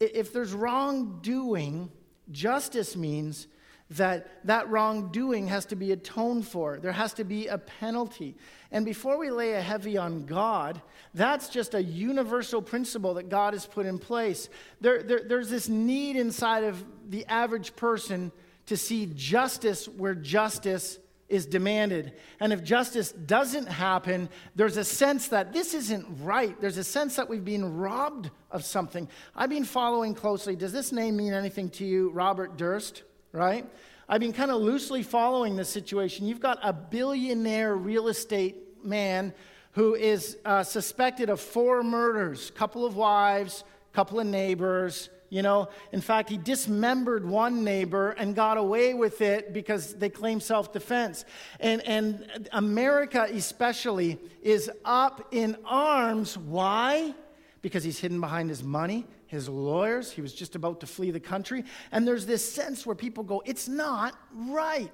if 0.01 0.33
there's 0.33 0.53
wrongdoing, 0.53 1.91
justice 2.31 2.97
means 2.97 3.49
that 3.91 4.45
that 4.45 4.69
wrongdoing 4.69 5.47
has 5.49 5.65
to 5.67 5.77
be 5.77 5.93
atoned 5.93 6.47
for. 6.47 6.79
There 6.79 6.93
has 6.93 7.15
to 7.15 7.25
be 7.25 7.47
a 7.47 7.57
penalty. 7.57 8.37
And 8.71 8.85
before 8.85 9.19
we 9.19 9.31
lay 9.31 9.55
a 9.55 9.63
heavy 9.63 9.97
on 9.97 10.27
God, 10.27 10.83
that's 11.15 11.49
just 11.49 11.75
a 11.75 11.83
universal 11.83 12.61
principle 12.61 13.15
that 13.15 13.31
God 13.31 13.55
has 13.55 13.65
put 13.65 13.87
in 13.87 13.99
place. 13.99 14.51
There, 14.81 15.03
there, 15.03 15.23
there's 15.27 15.49
this 15.49 15.69
need 15.69 16.17
inside 16.17 16.65
of 16.65 16.85
the 17.09 17.25
average 17.27 17.77
person 17.77 18.31
to 18.67 18.77
see 18.77 19.07
justice 19.15 19.89
where 19.89 20.15
justice 20.15 20.99
is 21.29 21.47
demanded. 21.47 22.13
And 22.41 22.53
if 22.53 22.65
justice 22.65 23.13
doesn't 23.13 23.67
happen, 23.67 24.29
there's 24.57 24.77
a 24.77 24.85
sense 24.85 25.29
that 25.29 25.53
this 25.53 25.75
isn't 25.75 26.07
right. 26.23 26.59
There's 26.61 26.79
a 26.79 26.85
sense 26.85 27.17
that 27.17 27.29
we've 27.29 27.45
been 27.45 27.77
robbed 27.77 28.31
of 28.51 28.65
something. 28.65 29.09
I've 29.37 29.51
been 29.51 29.65
following 29.65 30.15
closely. 30.15 30.57
Does 30.57 30.73
this 30.73 30.91
name 30.91 31.17
mean 31.17 31.35
anything 31.35 31.69
to 31.71 31.85
you? 31.85 32.11
Robert 32.11 32.57
Durst, 32.57 33.03
right? 33.33 33.67
I've 34.09 34.21
been 34.21 34.33
kind 34.33 34.51
of 34.51 34.63
loosely 34.63 35.03
following 35.03 35.55
this 35.55 35.69
situation. 35.69 36.27
You've 36.27 36.41
got 36.41 36.59
a 36.63 36.73
billionaire 36.73 37.77
real 37.77 38.09
estate 38.09 38.85
man 38.85 39.35
who 39.73 39.95
is 39.95 40.39
uh, 40.47 40.63
suspected 40.63 41.29
of 41.29 41.41
four 41.41 41.83
murders, 41.83 42.51
couple 42.53 42.87
of 42.87 42.97
wives, 42.97 43.65
couple 43.93 44.19
of 44.19 44.27
neighbors, 44.27 45.11
you 45.31 45.43
know, 45.43 45.69
in 45.93 46.01
fact, 46.01 46.31
he 46.31 46.39
dismembered 46.39 47.25
one 47.25 47.63
neighbor 47.63 48.13
and 48.13 48.35
got 48.35 48.57
away 48.57 48.95
with 48.95 49.21
it 49.21 49.53
because 49.53 49.95
they 49.95 50.09
claim 50.09 50.41
self 50.41 50.73
defense. 50.73 51.25
And, 51.61 51.83
and 51.87 52.49
America, 52.53 53.27
especially, 53.31 54.19
is 54.43 54.71
up 54.85 55.29
in 55.33 55.57
arms. 55.67 56.39
Why? 56.39 57.15
Because 57.61 57.85
he's 57.85 57.99
hidden 57.99 58.21
behind 58.21 58.49
his 58.49 58.63
money, 58.63 59.07
his 59.27 59.51
lawyers. 59.51 60.11
He 60.11 60.23
was 60.23 60.33
just 60.33 60.57
about 60.57 60.81
to 60.81 60.87
flee 60.87 61.11
the 61.11 61.21
country. 61.21 61.65
And 61.93 62.09
there's 62.09 62.25
this 62.25 62.51
sense 62.51 62.87
where 62.87 62.97
people 62.97 63.23
go, 63.23 63.43
it's 63.45 63.69
not 63.69 64.15
right. 64.35 64.91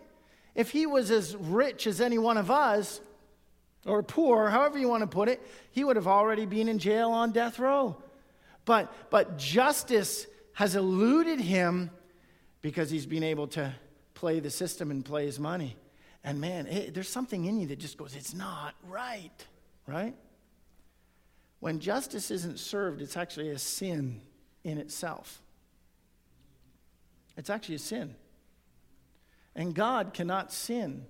If 0.57 0.71
he 0.71 0.87
was 0.87 1.13
as 1.13 1.37
rich 1.37 1.87
as 1.87 2.01
any 2.01 2.19
one 2.19 2.39
of 2.39 2.51
us, 2.51 3.01
or 3.87 4.03
poor, 4.03 4.49
however 4.49 4.79
you 4.79 4.89
want 4.89 5.03
to 5.03 5.07
put 5.07 5.29
it, 5.29 5.41
he 5.71 5.85
would 5.85 5.97
have 5.97 6.07
already 6.09 6.47
been 6.47 6.69
in 6.69 6.79
jail 6.79 7.11
on 7.11 7.33
death 7.33 7.59
row. 7.59 7.97
But, 8.65 9.11
but 9.11 9.37
justice 9.39 10.27
has 10.55 10.77
eluded 10.77 11.41
him 11.41 11.91
because 12.63 12.91
he's 12.91 13.07
been 13.07 13.23
able 13.23 13.47
to 13.49 13.75
play 14.15 14.41
the 14.41 14.51
system 14.51 14.91
and 14.91 15.05
play 15.05 15.27
his 15.27 15.39
money. 15.39 15.77
And 16.23 16.41
man, 16.41 16.67
it, 16.67 16.95
there's 16.95 17.09
something 17.09 17.45
in 17.45 17.61
you 17.61 17.67
that 17.67 17.79
just 17.79 17.99
goes, 17.99 18.17
it's 18.17 18.35
not 18.35 18.75
right, 18.89 19.47
right? 19.87 20.15
When 21.61 21.81
justice 21.81 22.31
isn't 22.31 22.59
served, 22.59 23.03
it's 23.03 23.17
actually 23.17 23.51
a 23.51 23.59
sin 23.59 24.23
in 24.63 24.79
itself. 24.79 25.43
It's 27.37 27.51
actually 27.51 27.75
a 27.75 27.81
sin. 27.81 28.15
And 29.55 29.75
God 29.75 30.15
cannot 30.15 30.53
sin. 30.53 31.05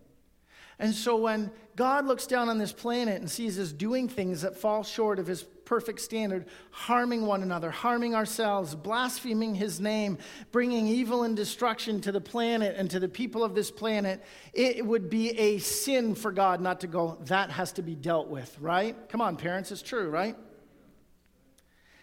And 0.85 0.95
so 0.95 1.17
when 1.17 1.51
God 1.77 2.05
looks 2.05 2.27
down 2.27 2.51
on 2.51 2.59
this 2.59 2.71
planet 2.75 3.19
and 3.19 3.31
sees 3.31 3.59
us 3.59 3.73
doing 3.73 4.07
things 4.07 4.43
that 4.43 4.55
fall 4.55 4.83
short 4.83 5.19
of 5.19 5.27
his 5.27 5.43
perfect 5.43 6.03
standard, 6.03 6.45
harming 6.73 7.25
one 7.25 7.43
another, 7.43 7.71
harming 7.71 8.15
ourselves, 8.15 8.75
blaspheming 8.75 9.55
his 9.55 9.81
name, 9.81 10.19
bringing 10.53 10.87
evil 10.87 11.23
and 11.23 11.37
destruction 11.37 12.03
to 12.03 12.13
the 12.13 12.21
planet 12.21 12.75
and 12.77 12.91
to 12.91 13.01
the 13.01 13.09
people 13.09 13.43
of 13.43 13.55
this 13.55 13.71
planet, 13.71 14.23
it 14.53 14.85
would 14.85 15.09
be 15.09 15.31
a 15.31 15.57
sin 15.57 16.15
for 16.15 16.31
God 16.31 16.61
not 16.61 16.81
to 16.81 16.87
go, 16.87 17.17
that 17.23 17.49
has 17.49 17.73
to 17.73 17.83
be 17.83 17.95
dealt 17.95 18.29
with, 18.29 18.55
right? 18.61 18.95
Come 19.09 19.23
on, 19.23 19.39
parents, 19.39 19.73
it's 19.73 19.81
true, 19.81 20.11
right? 20.11 20.37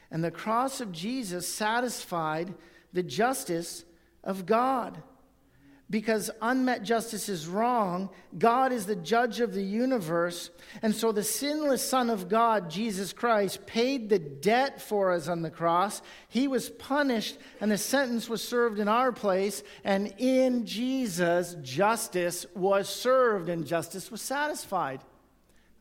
And 0.09 0.23
the 0.23 0.31
cross 0.31 0.81
of 0.81 0.91
Jesus 0.91 1.47
satisfied 1.47 2.55
the 2.93 3.03
justice 3.03 3.85
of 4.23 4.47
God 4.47 5.03
because 5.91 6.31
unmet 6.41 6.83
justice 6.83 7.27
is 7.27 7.47
wrong. 7.47 8.09
God 8.37 8.71
is 8.71 8.85
the 8.85 8.95
judge 8.95 9.41
of 9.41 9.53
the 9.53 9.61
universe. 9.61 10.49
And 10.81 10.95
so 10.95 11.11
the 11.11 11.23
sinless 11.23 11.87
Son 11.87 12.09
of 12.09 12.29
God, 12.29 12.69
Jesus 12.69 13.11
Christ, 13.11 13.65
paid 13.65 14.07
the 14.07 14.17
debt 14.17 14.81
for 14.81 15.11
us 15.11 15.27
on 15.27 15.41
the 15.41 15.49
cross. 15.51 16.01
He 16.29 16.47
was 16.47 16.69
punished, 16.69 17.37
and 17.59 17.69
the 17.69 17.77
sentence 17.77 18.29
was 18.29 18.41
served 18.41 18.79
in 18.79 18.87
our 18.87 19.11
place. 19.11 19.63
And 19.83 20.13
in 20.17 20.65
Jesus, 20.65 21.57
justice 21.61 22.45
was 22.55 22.87
served 22.87 23.49
and 23.49 23.67
justice 23.67 24.09
was 24.09 24.21
satisfied. 24.21 25.01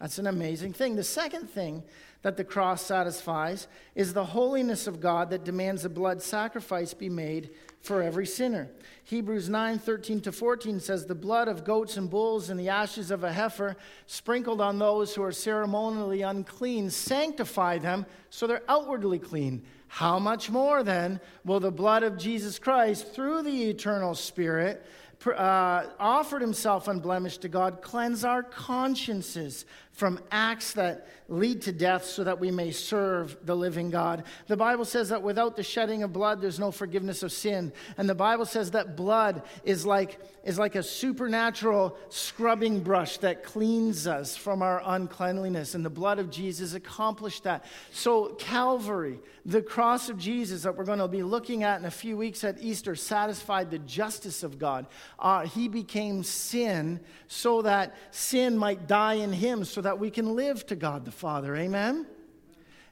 That's 0.00 0.18
an 0.18 0.26
amazing 0.26 0.72
thing. 0.72 0.96
The 0.96 1.04
second 1.04 1.50
thing 1.50 1.84
that 2.22 2.36
the 2.36 2.44
cross 2.44 2.84
satisfies 2.84 3.68
is 3.94 4.12
the 4.12 4.24
holiness 4.24 4.86
of 4.86 5.00
God 5.00 5.30
that 5.30 5.44
demands 5.44 5.84
a 5.84 5.88
blood 5.88 6.20
sacrifice 6.20 6.94
be 6.94 7.08
made 7.08 7.50
for 7.80 8.02
every 8.02 8.26
sinner. 8.26 8.68
Hebrews 9.04 9.48
9 9.48 9.78
13 9.78 10.20
to 10.20 10.32
14 10.32 10.80
says, 10.80 11.06
The 11.06 11.14
blood 11.14 11.48
of 11.48 11.64
goats 11.64 11.96
and 11.96 12.08
bulls 12.08 12.50
and 12.50 12.60
the 12.60 12.68
ashes 12.68 13.10
of 13.10 13.24
a 13.24 13.32
heifer 13.32 13.76
sprinkled 14.06 14.60
on 14.60 14.78
those 14.78 15.14
who 15.14 15.22
are 15.22 15.32
ceremonially 15.32 16.22
unclean 16.22 16.90
sanctify 16.90 17.78
them 17.78 18.06
so 18.28 18.46
they're 18.46 18.62
outwardly 18.68 19.18
clean. 19.18 19.62
How 19.88 20.20
much 20.20 20.50
more 20.50 20.84
then 20.84 21.20
will 21.44 21.58
the 21.58 21.72
blood 21.72 22.04
of 22.04 22.16
Jesus 22.16 22.60
Christ, 22.60 23.12
through 23.12 23.42
the 23.42 23.70
eternal 23.70 24.14
Spirit, 24.14 24.86
uh, 25.26 25.86
offered 25.98 26.40
himself 26.40 26.86
unblemished 26.86 27.42
to 27.42 27.48
God, 27.48 27.82
cleanse 27.82 28.24
our 28.24 28.42
consciences 28.42 29.64
from 29.92 30.20
acts 30.30 30.72
that 30.74 31.08
lead 31.30 31.62
to 31.62 31.72
death 31.72 32.04
so 32.04 32.24
that 32.24 32.40
we 32.40 32.50
may 32.50 32.72
serve 32.72 33.36
the 33.44 33.54
living 33.54 33.88
God. 33.88 34.24
The 34.48 34.56
Bible 34.56 34.84
says 34.84 35.10
that 35.10 35.22
without 35.22 35.56
the 35.56 35.62
shedding 35.62 36.02
of 36.02 36.12
blood, 36.12 36.40
there's 36.40 36.58
no 36.58 36.72
forgiveness 36.72 37.22
of 37.22 37.30
sin. 37.30 37.72
And 37.96 38.08
the 38.08 38.14
Bible 38.14 38.44
says 38.44 38.72
that 38.72 38.96
blood 38.96 39.42
is 39.64 39.86
like, 39.86 40.20
is 40.42 40.58
like 40.58 40.74
a 40.74 40.82
supernatural 40.82 41.96
scrubbing 42.08 42.80
brush 42.80 43.18
that 43.18 43.44
cleans 43.44 44.08
us 44.08 44.36
from 44.36 44.60
our 44.60 44.82
uncleanliness. 44.84 45.74
And 45.76 45.84
the 45.84 45.90
blood 45.90 46.18
of 46.18 46.30
Jesus 46.30 46.74
accomplished 46.74 47.44
that. 47.44 47.64
So, 47.92 48.34
Calvary, 48.34 49.20
the 49.46 49.62
cross 49.62 50.08
of 50.08 50.18
Jesus 50.18 50.62
that 50.62 50.76
we're 50.76 50.84
going 50.84 50.98
to 50.98 51.08
be 51.08 51.22
looking 51.22 51.62
at 51.62 51.78
in 51.78 51.86
a 51.86 51.90
few 51.90 52.16
weeks 52.16 52.42
at 52.42 52.60
Easter, 52.60 52.96
satisfied 52.96 53.70
the 53.70 53.78
justice 53.78 54.42
of 54.42 54.58
God. 54.58 54.86
Uh, 55.18 55.46
he 55.46 55.68
became 55.68 56.24
sin 56.24 57.00
so 57.28 57.62
that 57.62 57.94
sin 58.10 58.58
might 58.58 58.88
die 58.88 59.14
in 59.14 59.32
him, 59.32 59.64
so 59.64 59.79
that 59.80 59.98
we 59.98 60.10
can 60.10 60.36
live 60.36 60.66
to 60.66 60.76
God 60.76 61.04
the 61.04 61.10
Father. 61.10 61.56
Amen? 61.56 62.06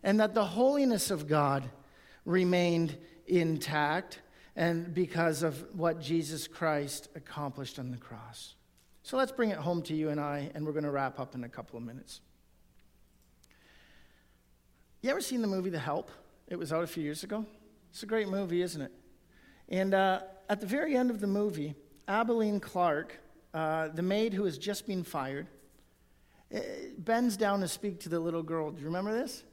And 0.02 0.20
that 0.20 0.34
the 0.34 0.44
holiness 0.44 1.10
of 1.10 1.26
God 1.26 1.68
remained 2.24 2.96
intact 3.26 4.20
and 4.54 4.92
because 4.92 5.42
of 5.42 5.64
what 5.74 6.00
Jesus 6.00 6.48
Christ 6.48 7.08
accomplished 7.14 7.78
on 7.78 7.90
the 7.90 7.96
cross. 7.96 8.54
So 9.02 9.16
let's 9.16 9.32
bring 9.32 9.50
it 9.50 9.58
home 9.58 9.82
to 9.82 9.94
you 9.94 10.08
and 10.08 10.20
I, 10.20 10.50
and 10.54 10.66
we're 10.66 10.72
going 10.72 10.84
to 10.84 10.90
wrap 10.90 11.20
up 11.20 11.34
in 11.34 11.44
a 11.44 11.48
couple 11.48 11.76
of 11.78 11.84
minutes. 11.84 12.20
You 15.00 15.10
ever 15.10 15.20
seen 15.20 15.42
the 15.42 15.48
movie 15.48 15.70
The 15.70 15.78
Help? 15.78 16.10
It 16.48 16.58
was 16.58 16.72
out 16.72 16.82
a 16.82 16.86
few 16.88 17.04
years 17.04 17.22
ago. 17.22 17.46
It's 17.90 18.02
a 18.02 18.06
great 18.06 18.28
movie, 18.28 18.62
isn't 18.62 18.82
it? 18.82 18.92
And 19.68 19.94
uh, 19.94 20.22
at 20.48 20.60
the 20.60 20.66
very 20.66 20.96
end 20.96 21.10
of 21.10 21.20
the 21.20 21.26
movie, 21.26 21.74
Aibileen 22.08 22.60
Clark, 22.60 23.14
uh, 23.54 23.88
the 23.88 24.02
maid 24.02 24.34
who 24.34 24.44
has 24.44 24.58
just 24.58 24.86
been 24.86 25.04
fired, 25.04 25.46
Eh, 26.50 26.60
bends 26.98 27.36
down 27.36 27.60
to 27.60 27.68
speak 27.68 28.00
to 28.00 28.08
the 28.08 28.18
little 28.18 28.42
girl. 28.42 28.70
Do 28.70 28.80
you 28.80 28.86
remember 28.86 29.12
this? 29.12 29.44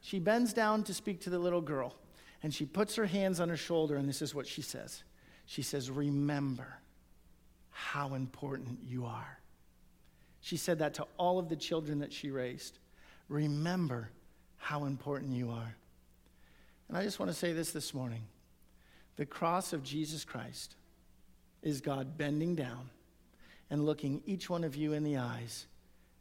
She 0.00 0.18
bends 0.18 0.52
down 0.52 0.84
to 0.84 0.94
speak 0.94 1.20
to 1.22 1.30
the 1.30 1.38
little 1.38 1.60
girl, 1.60 1.94
and 2.42 2.52
she 2.52 2.66
puts 2.66 2.94
her 2.96 3.06
hands 3.06 3.40
on 3.40 3.48
her 3.48 3.56
shoulder, 3.56 3.96
and 3.96 4.08
this 4.08 4.22
is 4.22 4.34
what 4.34 4.46
she 4.46 4.62
says. 4.62 5.02
She 5.46 5.62
says, 5.62 5.90
Remember 5.90 6.78
how 7.70 8.14
important 8.14 8.78
you 8.84 9.04
are. 9.04 9.38
She 10.40 10.56
said 10.56 10.78
that 10.80 10.94
to 10.94 11.06
all 11.16 11.38
of 11.38 11.48
the 11.48 11.56
children 11.56 12.00
that 12.00 12.12
she 12.12 12.30
raised. 12.30 12.78
Remember 13.28 14.10
how 14.58 14.84
important 14.84 15.32
you 15.32 15.50
are. 15.50 15.74
And 16.88 16.96
I 16.96 17.02
just 17.02 17.18
want 17.18 17.32
to 17.32 17.36
say 17.36 17.52
this 17.52 17.72
this 17.72 17.94
morning 17.94 18.22
the 19.16 19.26
cross 19.26 19.72
of 19.72 19.82
Jesus 19.82 20.24
Christ 20.24 20.76
is 21.62 21.80
God 21.80 22.18
bending 22.18 22.54
down 22.54 22.90
and 23.70 23.86
looking 23.86 24.22
each 24.26 24.50
one 24.50 24.64
of 24.64 24.76
you 24.76 24.92
in 24.92 25.02
the 25.02 25.16
eyes 25.16 25.66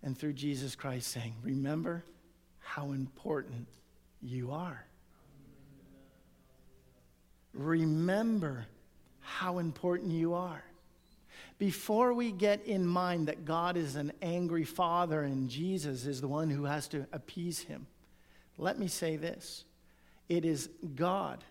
and 0.03 0.17
through 0.17 0.33
Jesus 0.33 0.75
Christ 0.75 1.07
saying, 1.07 1.33
Remember 1.41 2.03
how 2.59 2.91
important 2.91 3.67
you 4.21 4.51
are. 4.51 4.85
Remember 7.53 8.65
how 9.19 9.59
important 9.59 10.11
you 10.11 10.33
are. 10.33 10.63
Before 11.59 12.13
we 12.13 12.31
get 12.31 12.65
in 12.65 12.85
mind 12.85 13.27
that 13.27 13.45
God 13.45 13.77
is 13.77 13.95
an 13.95 14.11
angry 14.21 14.65
father 14.65 15.21
and 15.21 15.49
Jesus 15.49 16.05
is 16.05 16.19
the 16.19 16.27
one 16.27 16.49
who 16.49 16.65
has 16.65 16.87
to 16.89 17.05
appease 17.13 17.59
him, 17.59 17.87
let 18.57 18.77
me 18.77 18.87
say 18.87 19.15
this 19.15 19.63
it 20.29 20.45
is 20.45 20.69
God 20.95 21.43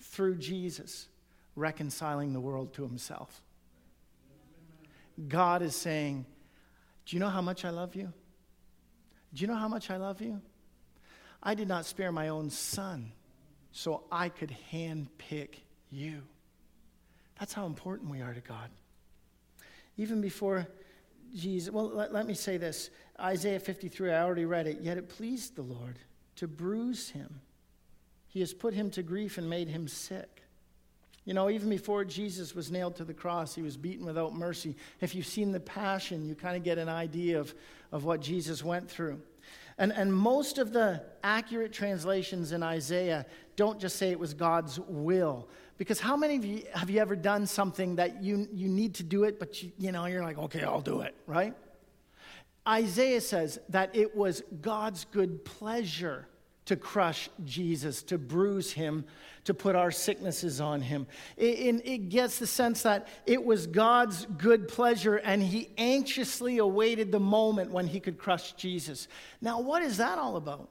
through 0.00 0.36
Jesus 0.36 1.08
reconciling 1.56 2.32
the 2.32 2.40
world 2.40 2.72
to 2.74 2.82
himself. 2.82 3.42
God 5.28 5.62
is 5.62 5.76
saying, 5.76 6.24
Do 7.06 7.16
you 7.16 7.20
know 7.20 7.28
how 7.28 7.42
much 7.42 7.64
I 7.64 7.70
love 7.70 7.94
you? 7.94 8.12
Do 9.34 9.40
you 9.40 9.46
know 9.46 9.56
how 9.56 9.68
much 9.68 9.90
I 9.90 9.96
love 9.96 10.20
you? 10.20 10.40
I 11.42 11.54
did 11.54 11.68
not 11.68 11.86
spare 11.86 12.12
my 12.12 12.28
own 12.28 12.50
son 12.50 13.12
so 13.72 14.04
I 14.12 14.28
could 14.28 14.54
handpick 14.70 15.54
you. 15.90 16.22
That's 17.38 17.52
how 17.52 17.66
important 17.66 18.10
we 18.10 18.20
are 18.20 18.32
to 18.32 18.40
God. 18.40 18.70
Even 19.96 20.20
before 20.20 20.68
Jesus, 21.34 21.72
well, 21.72 21.88
let, 21.88 22.12
let 22.12 22.26
me 22.26 22.34
say 22.34 22.56
this 22.56 22.90
Isaiah 23.18 23.58
53, 23.58 24.12
I 24.12 24.22
already 24.22 24.44
read 24.44 24.66
it. 24.66 24.80
Yet 24.80 24.98
it 24.98 25.08
pleased 25.08 25.56
the 25.56 25.62
Lord 25.62 25.98
to 26.36 26.46
bruise 26.46 27.10
him, 27.10 27.40
He 28.28 28.40
has 28.40 28.54
put 28.54 28.74
him 28.74 28.90
to 28.92 29.02
grief 29.02 29.38
and 29.38 29.48
made 29.48 29.68
him 29.68 29.88
sick. 29.88 30.41
You 31.24 31.34
know, 31.34 31.48
even 31.50 31.68
before 31.68 32.04
Jesus 32.04 32.54
was 32.54 32.70
nailed 32.70 32.96
to 32.96 33.04
the 33.04 33.14
cross, 33.14 33.54
he 33.54 33.62
was 33.62 33.76
beaten 33.76 34.04
without 34.04 34.34
mercy. 34.34 34.74
If 35.00 35.14
you've 35.14 35.26
seen 35.26 35.52
the 35.52 35.60
Passion, 35.60 36.24
you 36.24 36.34
kind 36.34 36.56
of 36.56 36.64
get 36.64 36.78
an 36.78 36.88
idea 36.88 37.38
of, 37.38 37.54
of 37.92 38.04
what 38.04 38.20
Jesus 38.20 38.64
went 38.64 38.90
through. 38.90 39.20
And, 39.78 39.92
and 39.92 40.12
most 40.12 40.58
of 40.58 40.72
the 40.72 41.02
accurate 41.22 41.72
translations 41.72 42.52
in 42.52 42.62
Isaiah 42.62 43.24
don't 43.56 43.80
just 43.80 43.96
say 43.96 44.10
it 44.10 44.18
was 44.18 44.34
God's 44.34 44.80
will. 44.80 45.48
Because 45.78 46.00
how 46.00 46.16
many 46.16 46.36
of 46.36 46.44
you 46.44 46.62
have 46.74 46.90
you 46.90 47.00
ever 47.00 47.16
done 47.16 47.46
something 47.46 47.96
that 47.96 48.22
you, 48.22 48.48
you 48.52 48.68
need 48.68 48.94
to 48.96 49.02
do 49.02 49.24
it, 49.24 49.38
but 49.38 49.62
you, 49.62 49.72
you 49.78 49.92
know, 49.92 50.06
you're 50.06 50.22
like, 50.22 50.38
okay, 50.38 50.62
I'll 50.62 50.80
do 50.80 51.00
it, 51.00 51.14
right? 51.26 51.54
Isaiah 52.66 53.20
says 53.20 53.58
that 53.70 53.94
it 53.96 54.14
was 54.16 54.42
God's 54.60 55.06
good 55.06 55.44
pleasure 55.44 56.28
to 56.66 56.76
crush 56.76 57.28
Jesus, 57.44 58.02
to 58.04 58.18
bruise 58.18 58.72
him, 58.72 59.04
to 59.44 59.54
put 59.54 59.74
our 59.74 59.90
sicknesses 59.90 60.60
on 60.60 60.80
him. 60.80 61.06
It, 61.36 61.82
it, 61.84 62.08
gets 62.08 62.38
the 62.38 62.46
sense 62.46 62.82
that 62.82 63.08
it 63.26 63.44
was 63.44 63.66
God's 63.66 64.26
good 64.38 64.68
pleasure 64.68 65.16
and 65.16 65.42
he 65.42 65.70
anxiously 65.76 66.58
awaited 66.58 67.10
the 67.10 67.20
moment 67.20 67.72
when 67.72 67.88
he 67.88 67.98
could 67.98 68.18
crush 68.18 68.52
Jesus. 68.52 69.08
Now, 69.40 69.60
what 69.60 69.82
is 69.82 69.96
that 69.96 70.18
all 70.18 70.36
about? 70.36 70.68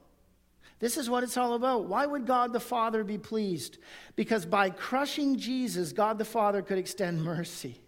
This 0.78 0.96
is 0.96 1.08
what 1.08 1.22
it's 1.22 1.36
all 1.36 1.54
about. 1.54 1.84
Why 1.84 2.06
would 2.06 2.26
God 2.26 2.52
the 2.52 2.60
Father 2.60 3.04
be 3.04 3.18
pleased? 3.18 3.78
Because 4.16 4.46
by 4.46 4.70
crushing 4.70 5.36
Jesus, 5.36 5.92
God 5.92 6.18
the 6.18 6.24
Father 6.24 6.62
could 6.62 6.78
extend 6.78 7.22
mercy. 7.22 7.80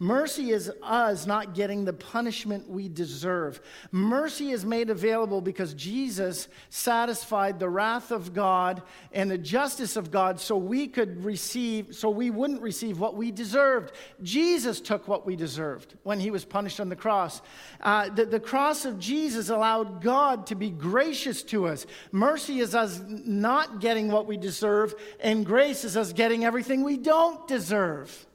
Mercy 0.00 0.50
is 0.50 0.70
us 0.80 1.26
not 1.26 1.56
getting 1.56 1.84
the 1.84 1.92
punishment 1.92 2.70
we 2.70 2.88
deserve. 2.88 3.60
Mercy 3.90 4.52
is 4.52 4.64
made 4.64 4.90
available 4.90 5.40
because 5.40 5.74
Jesus 5.74 6.46
satisfied 6.70 7.58
the 7.58 7.68
wrath 7.68 8.12
of 8.12 8.32
God 8.32 8.82
and 9.12 9.28
the 9.28 9.36
justice 9.36 9.96
of 9.96 10.12
God 10.12 10.38
so 10.38 10.56
we 10.56 10.86
could 10.86 11.24
receive, 11.24 11.96
so 11.96 12.10
we 12.10 12.30
wouldn't 12.30 12.62
receive 12.62 13.00
what 13.00 13.16
we 13.16 13.32
deserved. 13.32 13.90
Jesus 14.22 14.80
took 14.80 15.08
what 15.08 15.26
we 15.26 15.34
deserved 15.34 15.96
when 16.04 16.20
he 16.20 16.30
was 16.30 16.44
punished 16.44 16.78
on 16.78 16.88
the 16.88 16.94
cross. 16.96 17.42
Uh, 17.80 18.08
the, 18.08 18.24
the 18.24 18.38
cross 18.38 18.84
of 18.84 19.00
Jesus 19.00 19.48
allowed 19.48 20.00
God 20.00 20.46
to 20.46 20.54
be 20.54 20.70
gracious 20.70 21.42
to 21.44 21.66
us. 21.66 21.86
Mercy 22.12 22.60
is 22.60 22.72
us 22.72 23.02
not 23.08 23.80
getting 23.80 24.12
what 24.12 24.26
we 24.28 24.36
deserve, 24.36 24.94
and 25.18 25.44
grace 25.44 25.82
is 25.82 25.96
us 25.96 26.12
getting 26.12 26.44
everything 26.44 26.84
we 26.84 26.96
don't 26.96 27.48
deserve. 27.48 28.27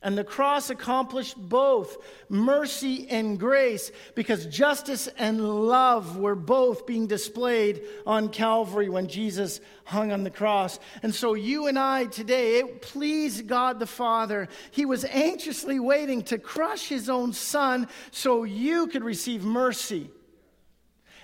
And 0.00 0.16
the 0.16 0.22
cross 0.22 0.70
accomplished 0.70 1.36
both 1.36 1.96
mercy 2.28 3.08
and 3.10 3.38
grace 3.38 3.90
because 4.14 4.46
justice 4.46 5.08
and 5.18 5.66
love 5.66 6.16
were 6.16 6.36
both 6.36 6.86
being 6.86 7.08
displayed 7.08 7.82
on 8.06 8.28
Calvary 8.28 8.88
when 8.88 9.08
Jesus 9.08 9.60
hung 9.84 10.12
on 10.12 10.22
the 10.22 10.30
cross. 10.30 10.78
And 11.02 11.12
so, 11.12 11.34
you 11.34 11.66
and 11.66 11.76
I 11.76 12.04
today, 12.04 12.60
it 12.60 12.80
pleased 12.80 13.48
God 13.48 13.80
the 13.80 13.86
Father. 13.86 14.48
He 14.70 14.86
was 14.86 15.04
anxiously 15.04 15.80
waiting 15.80 16.22
to 16.24 16.38
crush 16.38 16.88
his 16.88 17.10
own 17.10 17.32
son 17.32 17.88
so 18.12 18.44
you 18.44 18.86
could 18.86 19.02
receive 19.02 19.42
mercy 19.42 20.10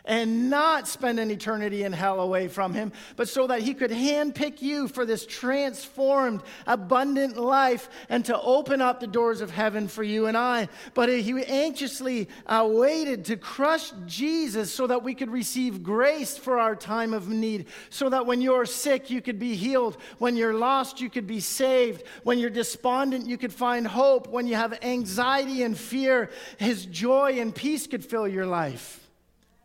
and 0.05 0.51
not 0.51 0.87
spend 0.87 1.19
an 1.19 1.31
eternity 1.31 1.83
in 1.83 1.93
hell 1.93 2.21
away 2.21 2.49
from 2.49 2.75
him, 2.75 2.93
but 3.17 3.29
so 3.29 3.47
that 3.47 3.63
he 3.63 3.73
could 3.73 3.91
handpick 3.91 4.61
you 4.61 4.87
for 4.87 5.07
this 5.07 5.25
transformed, 5.25 6.43
abundant 6.67 7.37
life 7.37 7.89
and 8.09 8.25
to 8.25 8.39
open 8.41 8.83
up 8.83 9.01
the 9.01 9.07
doors 9.07 9.41
of 9.41 9.51
heaven 9.51 9.89
for 9.89 10.03
you 10.03 10.27
and 10.27 10.37
I. 10.37 10.69
But 10.93 11.09
he 11.09 11.43
anxiously 11.45 12.29
uh, 12.47 12.69
waited 12.71 13.25
to 13.27 13.37
crush 13.37 13.93
Jesus 14.07 14.73
so 14.73 14.87
that 14.87 15.03
we 15.03 15.15
could 15.15 15.31
receive 15.31 15.83
grace 15.83 16.37
for 16.37 16.59
our 16.59 16.77
time 16.77 17.15
of 17.15 17.29
need, 17.29 17.67
so 17.89 18.09
that 18.11 18.27
when 18.27 18.41
you're 18.41 18.67
sick, 18.67 19.11
you 19.11 19.23
could 19.23 19.39
be 19.39 19.55
healed. 19.57 19.97
When 20.19 20.37
you're 20.37 20.55
lost, 20.55 21.01
you 21.01 21.09
could 21.09 21.27
be 21.27 21.41
saved. 21.41 22.05
When 22.25 22.39
you're 22.39 22.51
despondent, 22.51 23.27
you 23.27 23.39
could 23.39 23.53
find 23.53 23.87
hope. 23.87 24.29
When 24.29 24.47
you 24.47 24.57
have 24.57 24.79
anxiety 24.83 25.63
and 25.63 25.77
fear, 25.77 26.31
his 26.59 26.85
joy 26.87 27.41
and 27.41 27.55
peace 27.55 27.87
could 27.87 28.05
fill 28.05 28.29
your 28.29 28.47
life 28.47 29.04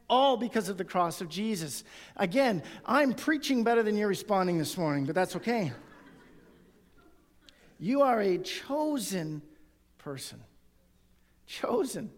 all 0.10 0.38
because 0.38 0.70
of 0.70 0.78
the 0.78 0.84
cross 0.84 1.22
of 1.22 1.30
Jesus. 1.30 1.84
Again, 2.18 2.64
I'm 2.86 3.14
preaching 3.14 3.64
better 3.64 3.84
than 3.84 3.96
you're 3.96 4.08
responding 4.08 4.58
this 4.58 4.78
morning, 4.78 5.06
but 5.06 5.16
that's 5.16 5.36
okay. 5.36 5.72
You 7.80 8.02
are 8.02 8.20
a 8.20 8.38
chosen 8.40 9.42
person. 10.00 10.42
Chosen. 11.46 12.12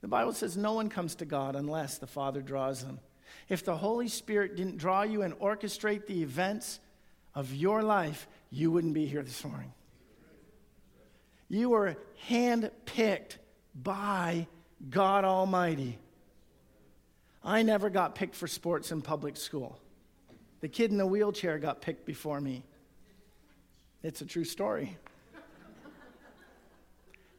The 0.00 0.08
Bible 0.08 0.32
says 0.32 0.56
no 0.56 0.72
one 0.72 0.88
comes 0.88 1.16
to 1.16 1.24
God 1.24 1.54
unless 1.54 1.98
the 1.98 2.06
Father 2.06 2.40
draws 2.40 2.84
them. 2.84 3.00
If 3.48 3.64
the 3.64 3.76
Holy 3.76 4.08
Spirit 4.08 4.56
didn't 4.56 4.78
draw 4.78 5.02
you 5.02 5.22
and 5.22 5.34
orchestrate 5.34 6.06
the 6.06 6.22
events 6.22 6.80
of 7.34 7.54
your 7.54 7.82
life, 7.82 8.26
you 8.50 8.70
wouldn't 8.70 8.94
be 8.94 9.06
here 9.06 9.22
this 9.22 9.44
morning. 9.44 9.72
You 11.48 11.70
were 11.70 11.96
handpicked 12.28 13.36
by 13.74 14.46
God 14.90 15.24
Almighty 15.24 15.98
I 17.42 17.62
never 17.62 17.90
got 17.90 18.14
picked 18.14 18.34
for 18.34 18.46
sports 18.46 18.90
in 18.90 19.02
public 19.02 19.36
school. 19.36 19.78
The 20.60 20.68
kid 20.68 20.90
in 20.90 20.98
the 20.98 21.06
wheelchair 21.06 21.58
got 21.58 21.80
picked 21.80 22.04
before 22.04 22.40
me. 22.40 22.64
It's 24.02 24.20
a 24.20 24.26
true 24.26 24.44
story. 24.44 24.96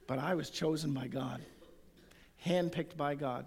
but 0.07 0.19
I 0.19 0.35
was 0.35 0.49
chosen 0.49 0.93
by 0.93 1.07
God, 1.07 1.41
handpicked 2.45 2.95
by 2.95 3.15
God. 3.15 3.45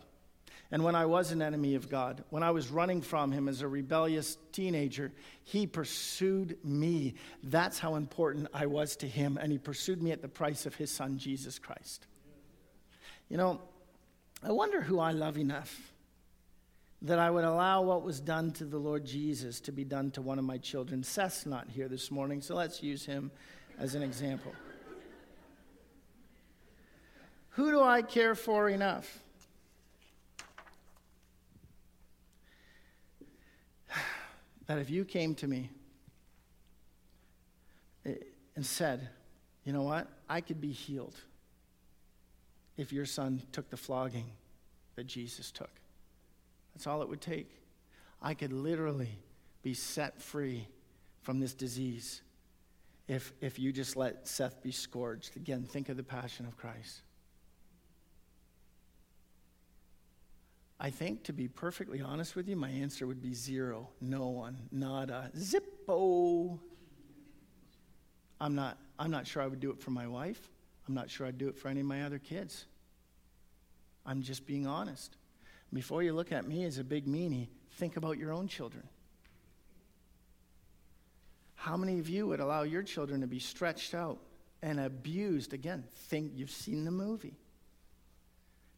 And 0.70 0.84
when 0.84 0.94
I 0.94 1.04
was 1.04 1.32
an 1.32 1.42
enemy 1.42 1.74
of 1.74 1.90
God, 1.90 2.24
when 2.30 2.42
I 2.42 2.50
was 2.50 2.70
running 2.70 3.02
from 3.02 3.30
Him 3.30 3.46
as 3.46 3.60
a 3.60 3.68
rebellious 3.68 4.38
teenager, 4.52 5.12
He 5.44 5.66
pursued 5.66 6.56
me. 6.64 7.14
That's 7.42 7.78
how 7.78 7.96
important 7.96 8.48
I 8.54 8.66
was 8.66 8.96
to 8.96 9.06
Him, 9.06 9.38
and 9.40 9.52
He 9.52 9.58
pursued 9.58 10.02
me 10.02 10.12
at 10.12 10.22
the 10.22 10.28
price 10.28 10.64
of 10.64 10.74
His 10.74 10.90
Son, 10.90 11.18
Jesus 11.18 11.58
Christ. 11.58 12.06
You 13.28 13.36
know, 13.36 13.60
I 14.42 14.52
wonder 14.52 14.80
who 14.80 14.98
I 14.98 15.12
love 15.12 15.36
enough 15.36 15.92
that 17.02 17.18
I 17.18 17.30
would 17.30 17.44
allow 17.44 17.82
what 17.82 18.02
was 18.02 18.20
done 18.20 18.52
to 18.52 18.64
the 18.64 18.78
Lord 18.78 19.04
Jesus 19.04 19.60
to 19.62 19.72
be 19.72 19.84
done 19.84 20.12
to 20.12 20.22
one 20.22 20.38
of 20.38 20.44
my 20.44 20.58
children. 20.58 21.02
Seth's 21.02 21.46
not 21.46 21.68
here 21.68 21.88
this 21.88 22.12
morning, 22.12 22.40
so 22.40 22.54
let's 22.54 22.80
use 22.80 23.04
him 23.04 23.32
as 23.78 23.96
an 23.96 24.02
example. 24.02 24.52
Who 27.50 27.72
do 27.72 27.82
I 27.82 28.02
care 28.02 28.34
for 28.34 28.68
enough? 28.68 29.18
That 34.66 34.78
if 34.78 34.88
you 34.88 35.04
came 35.04 35.34
to 35.34 35.48
me 35.48 35.70
eh, 38.06 38.14
and 38.54 38.64
said, 38.64 39.08
you 39.64 39.72
know 39.72 39.82
what, 39.82 40.06
I 40.28 40.40
could 40.40 40.60
be 40.60 40.70
healed 40.70 41.16
if 42.76 42.92
your 42.92 43.04
son 43.04 43.42
took 43.50 43.68
the 43.70 43.76
flogging 43.76 44.30
that 44.94 45.08
Jesus 45.08 45.50
took. 45.50 45.81
That's 46.74 46.86
all 46.86 47.02
it 47.02 47.08
would 47.08 47.20
take. 47.20 47.50
I 48.20 48.34
could 48.34 48.52
literally 48.52 49.18
be 49.62 49.74
set 49.74 50.20
free 50.20 50.68
from 51.22 51.40
this 51.40 51.54
disease 51.54 52.22
if, 53.08 53.32
if 53.40 53.58
you 53.58 53.72
just 53.72 53.96
let 53.96 54.26
Seth 54.26 54.62
be 54.62 54.72
scourged. 54.72 55.36
Again, 55.36 55.64
think 55.64 55.88
of 55.88 55.96
the 55.96 56.02
passion 56.02 56.46
of 56.46 56.56
Christ. 56.56 57.02
I 60.80 60.90
think, 60.90 61.22
to 61.24 61.32
be 61.32 61.46
perfectly 61.46 62.00
honest 62.00 62.34
with 62.34 62.48
you, 62.48 62.56
my 62.56 62.68
answer 62.70 63.06
would 63.06 63.22
be 63.22 63.34
zero. 63.34 63.88
No 64.00 64.28
one. 64.28 64.56
Not 64.72 65.10
a 65.10 65.30
zippo. 65.36 66.58
I'm 68.40 68.56
not, 68.56 68.78
I'm 68.98 69.12
not 69.12 69.26
sure 69.26 69.42
I 69.42 69.46
would 69.46 69.60
do 69.60 69.70
it 69.70 69.80
for 69.80 69.92
my 69.92 70.08
wife. 70.08 70.50
I'm 70.88 70.94
not 70.94 71.08
sure 71.08 71.26
I'd 71.26 71.38
do 71.38 71.48
it 71.48 71.56
for 71.56 71.68
any 71.68 71.80
of 71.80 71.86
my 71.86 72.02
other 72.02 72.18
kids. 72.18 72.66
I'm 74.04 74.22
just 74.22 74.44
being 74.44 74.66
honest. 74.66 75.16
Before 75.72 76.02
you 76.02 76.12
look 76.12 76.32
at 76.32 76.46
me 76.46 76.64
as 76.64 76.78
a 76.78 76.84
big 76.84 77.06
meanie, 77.06 77.48
think 77.72 77.96
about 77.96 78.18
your 78.18 78.32
own 78.32 78.46
children. 78.46 78.86
How 81.54 81.76
many 81.76 81.98
of 81.98 82.08
you 82.08 82.26
would 82.26 82.40
allow 82.40 82.62
your 82.62 82.82
children 82.82 83.20
to 83.20 83.26
be 83.26 83.38
stretched 83.38 83.94
out 83.94 84.18
and 84.62 84.80
abused? 84.80 85.54
Again, 85.54 85.84
think 86.08 86.32
you've 86.34 86.50
seen 86.50 86.84
the 86.84 86.90
movie. 86.90 87.36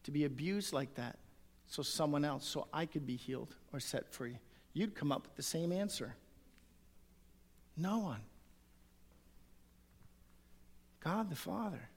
To 0.05 0.11
be 0.11 0.25
abused 0.25 0.73
like 0.73 0.95
that, 0.97 1.19
so 1.67 1.83
someone 1.83 2.25
else, 2.25 2.47
so 2.47 2.69
I 2.73 2.87
could 2.87 3.07
be 3.07 3.17
healed 3.17 3.57
or 3.73 3.81
set 3.81 4.13
free. 4.13 4.39
You'd 4.75 4.95
come 4.95 5.11
up 5.11 5.23
with 5.23 5.35
the 5.35 5.43
same 5.43 5.73
answer. 5.73 6.15
No 7.77 7.99
one. 7.99 8.21
God 11.01 11.31
the 11.31 11.37
Father 11.37 11.89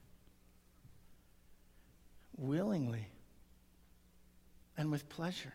willingly 2.36 3.08
and 4.78 4.90
with 4.90 5.08
pleasure 5.10 5.52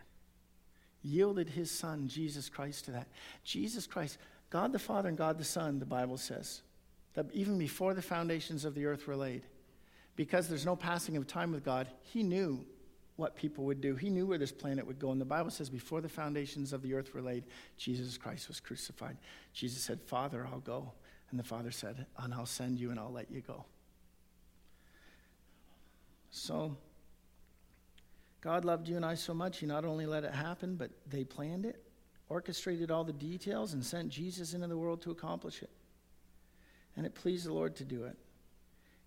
yielded 1.02 1.50
his 1.50 1.70
son, 1.70 2.08
Jesus 2.08 2.48
Christ, 2.48 2.86
to 2.86 2.92
that. 2.92 3.08
Jesus 3.42 3.86
Christ, 3.86 4.18
God 4.50 4.72
the 4.72 4.78
Father 4.78 5.08
and 5.08 5.18
God 5.18 5.38
the 5.38 5.44
Son, 5.44 5.78
the 5.78 5.84
Bible 5.84 6.16
says, 6.16 6.62
that 7.14 7.26
even 7.32 7.58
before 7.58 7.92
the 7.92 8.02
foundations 8.02 8.64
of 8.64 8.74
the 8.74 8.86
earth 8.86 9.06
were 9.06 9.16
laid, 9.16 9.42
because 10.16 10.48
there's 10.48 10.64
no 10.64 10.76
passing 10.76 11.16
of 11.16 11.26
time 11.26 11.52
with 11.52 11.64
God, 11.64 11.88
he 12.02 12.22
knew 12.22 12.64
what 13.16 13.36
people 13.36 13.64
would 13.64 13.80
do. 13.80 13.94
He 13.96 14.10
knew 14.10 14.26
where 14.26 14.38
this 14.38 14.50
planet 14.50 14.86
would 14.86 14.98
go. 14.98 15.12
And 15.12 15.20
the 15.20 15.26
Bible 15.26 15.50
says, 15.50 15.68
before 15.68 16.00
the 16.00 16.08
foundations 16.08 16.72
of 16.72 16.82
the 16.82 16.94
earth 16.94 17.14
were 17.14 17.22
laid, 17.22 17.44
Jesus 17.76 18.16
Christ 18.16 18.48
was 18.48 18.58
crucified. 18.58 19.16
Jesus 19.52 19.82
said, 19.82 20.00
Father, 20.00 20.48
I'll 20.50 20.60
go. 20.60 20.92
And 21.30 21.38
the 21.38 21.44
Father 21.44 21.70
said, 21.70 22.06
And 22.18 22.32
I'll 22.32 22.46
send 22.46 22.78
you 22.78 22.90
and 22.90 22.98
I'll 22.98 23.12
let 23.12 23.30
you 23.30 23.40
go. 23.40 23.64
So, 26.30 26.76
God 28.44 28.66
loved 28.66 28.88
you 28.88 28.96
and 28.96 29.06
I 29.06 29.14
so 29.14 29.32
much, 29.32 29.58
He 29.58 29.66
not 29.66 29.86
only 29.86 30.04
let 30.04 30.22
it 30.22 30.34
happen, 30.34 30.76
but 30.76 30.90
they 31.08 31.24
planned 31.24 31.64
it, 31.64 31.82
orchestrated 32.28 32.90
all 32.90 33.02
the 33.02 33.12
details, 33.12 33.72
and 33.72 33.82
sent 33.82 34.10
Jesus 34.10 34.52
into 34.52 34.66
the 34.66 34.76
world 34.76 35.00
to 35.02 35.10
accomplish 35.10 35.62
it. 35.62 35.70
And 36.94 37.06
it 37.06 37.14
pleased 37.14 37.46
the 37.46 37.54
Lord 37.54 37.74
to 37.76 37.84
do 37.84 38.04
it. 38.04 38.18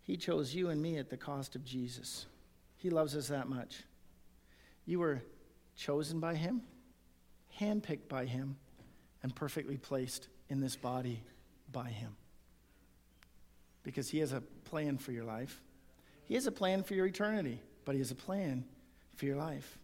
He 0.02 0.18
chose 0.18 0.56
you 0.56 0.70
and 0.70 0.82
me 0.82 0.98
at 0.98 1.12
the 1.12 1.18
cost 1.18 1.56
of 1.56 1.64
Jesus. 1.64 2.26
He 2.78 2.90
loves 2.90 3.16
us 3.16 3.28
that 3.28 3.48
much. 3.48 3.84
You 4.88 4.98
were 4.98 5.22
chosen 5.76 6.20
by 6.20 6.34
Him, 6.34 6.64
handpicked 7.60 8.10
by 8.10 8.26
Him, 8.26 8.56
and 9.22 9.36
perfectly 9.36 9.78
placed 9.78 10.30
in 10.50 10.62
this 10.62 10.76
body 10.76 11.22
by 11.72 11.90
Him. 11.90 12.16
Because 13.84 14.10
He 14.10 14.18
has 14.18 14.34
a 14.34 14.42
plan 14.66 14.98
for 14.98 15.12
your 15.12 15.26
life. 15.26 15.62
He 16.26 16.34
has 16.34 16.48
a 16.48 16.52
plan 16.52 16.82
for 16.82 16.96
your 16.96 17.06
eternity, 17.06 17.62
but 17.86 17.94
He 17.94 18.00
has 18.00 18.10
a 18.10 18.16
plan 18.16 18.66
for 19.18 19.26
your 19.26 19.36
life. 19.36 19.78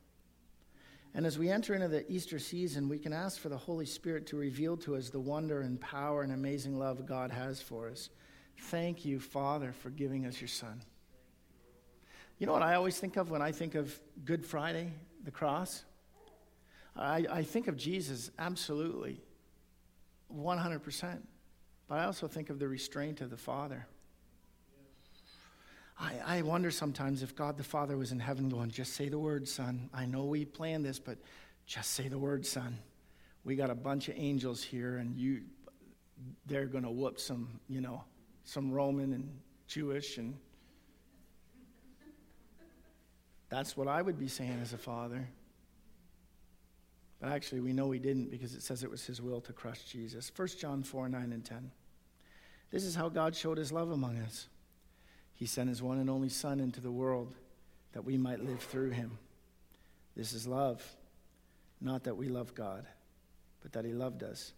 And 1.16 1.26
as 1.26 1.38
we 1.38 1.50
enter 1.50 1.76
into 1.76 1.88
the 1.88 2.10
Easter 2.12 2.40
season, 2.40 2.90
we 2.90 2.98
can 2.98 3.14
ask 3.14 3.40
for 3.40 3.50
the 3.50 3.58
Holy 3.58 3.86
Spirit 3.86 4.26
to 4.28 4.38
reveal 4.38 4.78
to 4.78 4.96
us 4.96 5.10
the 5.10 5.20
wonder 5.20 5.62
and 5.62 5.80
power 5.80 6.24
and 6.24 6.32
amazing 6.32 6.80
love 6.80 7.06
God 7.06 7.30
has 7.30 7.62
for 7.62 7.90
us. 7.90 8.10
Thank 8.58 9.06
you, 9.06 9.20
Father, 9.20 9.72
for 9.72 9.90
giving 9.90 10.26
us 10.26 10.40
your 10.40 10.48
Son. 10.48 10.82
You 12.40 12.48
know 12.48 12.54
what 12.54 12.64
I 12.64 12.76
always 12.76 12.98
think 12.98 13.18
of 13.18 13.30
when 13.30 13.42
I 13.42 13.52
think 13.52 13.76
of 13.76 14.00
Good 14.26 14.46
Friday, 14.46 14.92
the 15.24 15.32
cross? 15.32 15.84
I, 16.96 17.26
I 17.30 17.44
think 17.44 17.68
of 17.68 17.78
Jesus, 17.78 18.32
absolutely, 18.40 19.22
100%. 20.36 21.20
But 21.88 22.00
I 22.00 22.06
also 22.06 22.28
think 22.28 22.50
of 22.50 22.60
the 22.60 22.68
restraint 22.68 23.22
of 23.22 23.30
the 23.30 23.38
Father. 23.38 23.86
I, 26.04 26.38
I 26.38 26.42
wonder 26.42 26.70
sometimes 26.70 27.24
if 27.24 27.36
God 27.36 27.58
the 27.58 27.64
Father 27.64 27.96
was 27.96 28.12
in 28.12 28.20
heaven 28.20 28.50
going, 28.50 28.70
just 28.70 28.94
say 28.94 29.08
the 29.08 29.20
word, 29.20 29.48
son. 29.48 29.90
I 29.94 30.06
know 30.06 30.26
we 30.26 30.44
planned 30.44 30.86
this, 30.86 31.00
but 31.00 31.18
just 31.66 31.92
say 31.92 32.10
the 32.10 32.18
word, 32.18 32.46
son. 32.46 32.78
We 33.46 33.56
got 33.56 33.70
a 33.70 33.76
bunch 33.76 34.10
of 34.10 34.16
angels 34.18 34.62
here, 34.62 34.98
and 34.98 35.18
you, 35.18 35.44
they're 36.46 36.66
going 36.66 36.84
to 36.84 36.92
whoop 36.92 37.20
some, 37.20 37.60
you 37.70 37.80
know, 37.80 38.04
some 38.44 38.72
Roman 38.72 39.14
and 39.14 39.30
Jewish 39.68 40.18
and 40.18 40.36
that's 43.54 43.78
what 43.78 43.88
I 43.88 44.02
would 44.02 44.18
be 44.18 44.28
saying 44.28 44.58
as 44.64 44.74
a 44.74 44.80
father. 44.80 45.30
But 47.22 47.30
actually, 47.30 47.62
we 47.62 47.72
know 47.72 47.92
he 47.92 48.00
didn't 48.00 48.32
because 48.32 48.56
it 48.56 48.64
says 48.64 48.84
it 48.84 48.90
was 48.90 49.06
his 49.06 49.22
will 49.22 49.42
to 49.42 49.54
crush 49.54 49.84
Jesus. 49.84 50.32
1 50.36 50.48
John 50.60 50.82
4 50.82 51.08
9 51.08 51.32
and 51.32 51.46
10. 51.46 51.72
This 52.72 52.84
is 52.84 52.96
how 52.96 53.10
God 53.10 53.36
showed 53.36 53.60
his 53.60 53.72
love 53.72 53.92
among 53.92 54.18
us. 54.18 54.48
He 55.44 55.48
sent 55.48 55.68
his 55.68 55.84
one 55.84 55.98
and 55.98 56.10
only 56.10 56.30
Son 56.30 56.62
into 56.62 56.80
the 56.80 56.90
world 56.90 57.36
that 57.92 58.06
we 58.06 58.16
might 58.16 58.40
live 58.40 58.62
through 58.62 58.92
him. 58.92 59.18
This 60.16 60.32
is 60.32 60.48
love, 60.48 60.82
not 61.82 62.06
that 62.06 62.16
we 62.16 62.30
love 62.30 62.56
God, 62.56 62.86
but 63.62 63.74
that 63.74 63.84
he 63.84 63.92
loved 63.92 64.24
us 64.24 64.54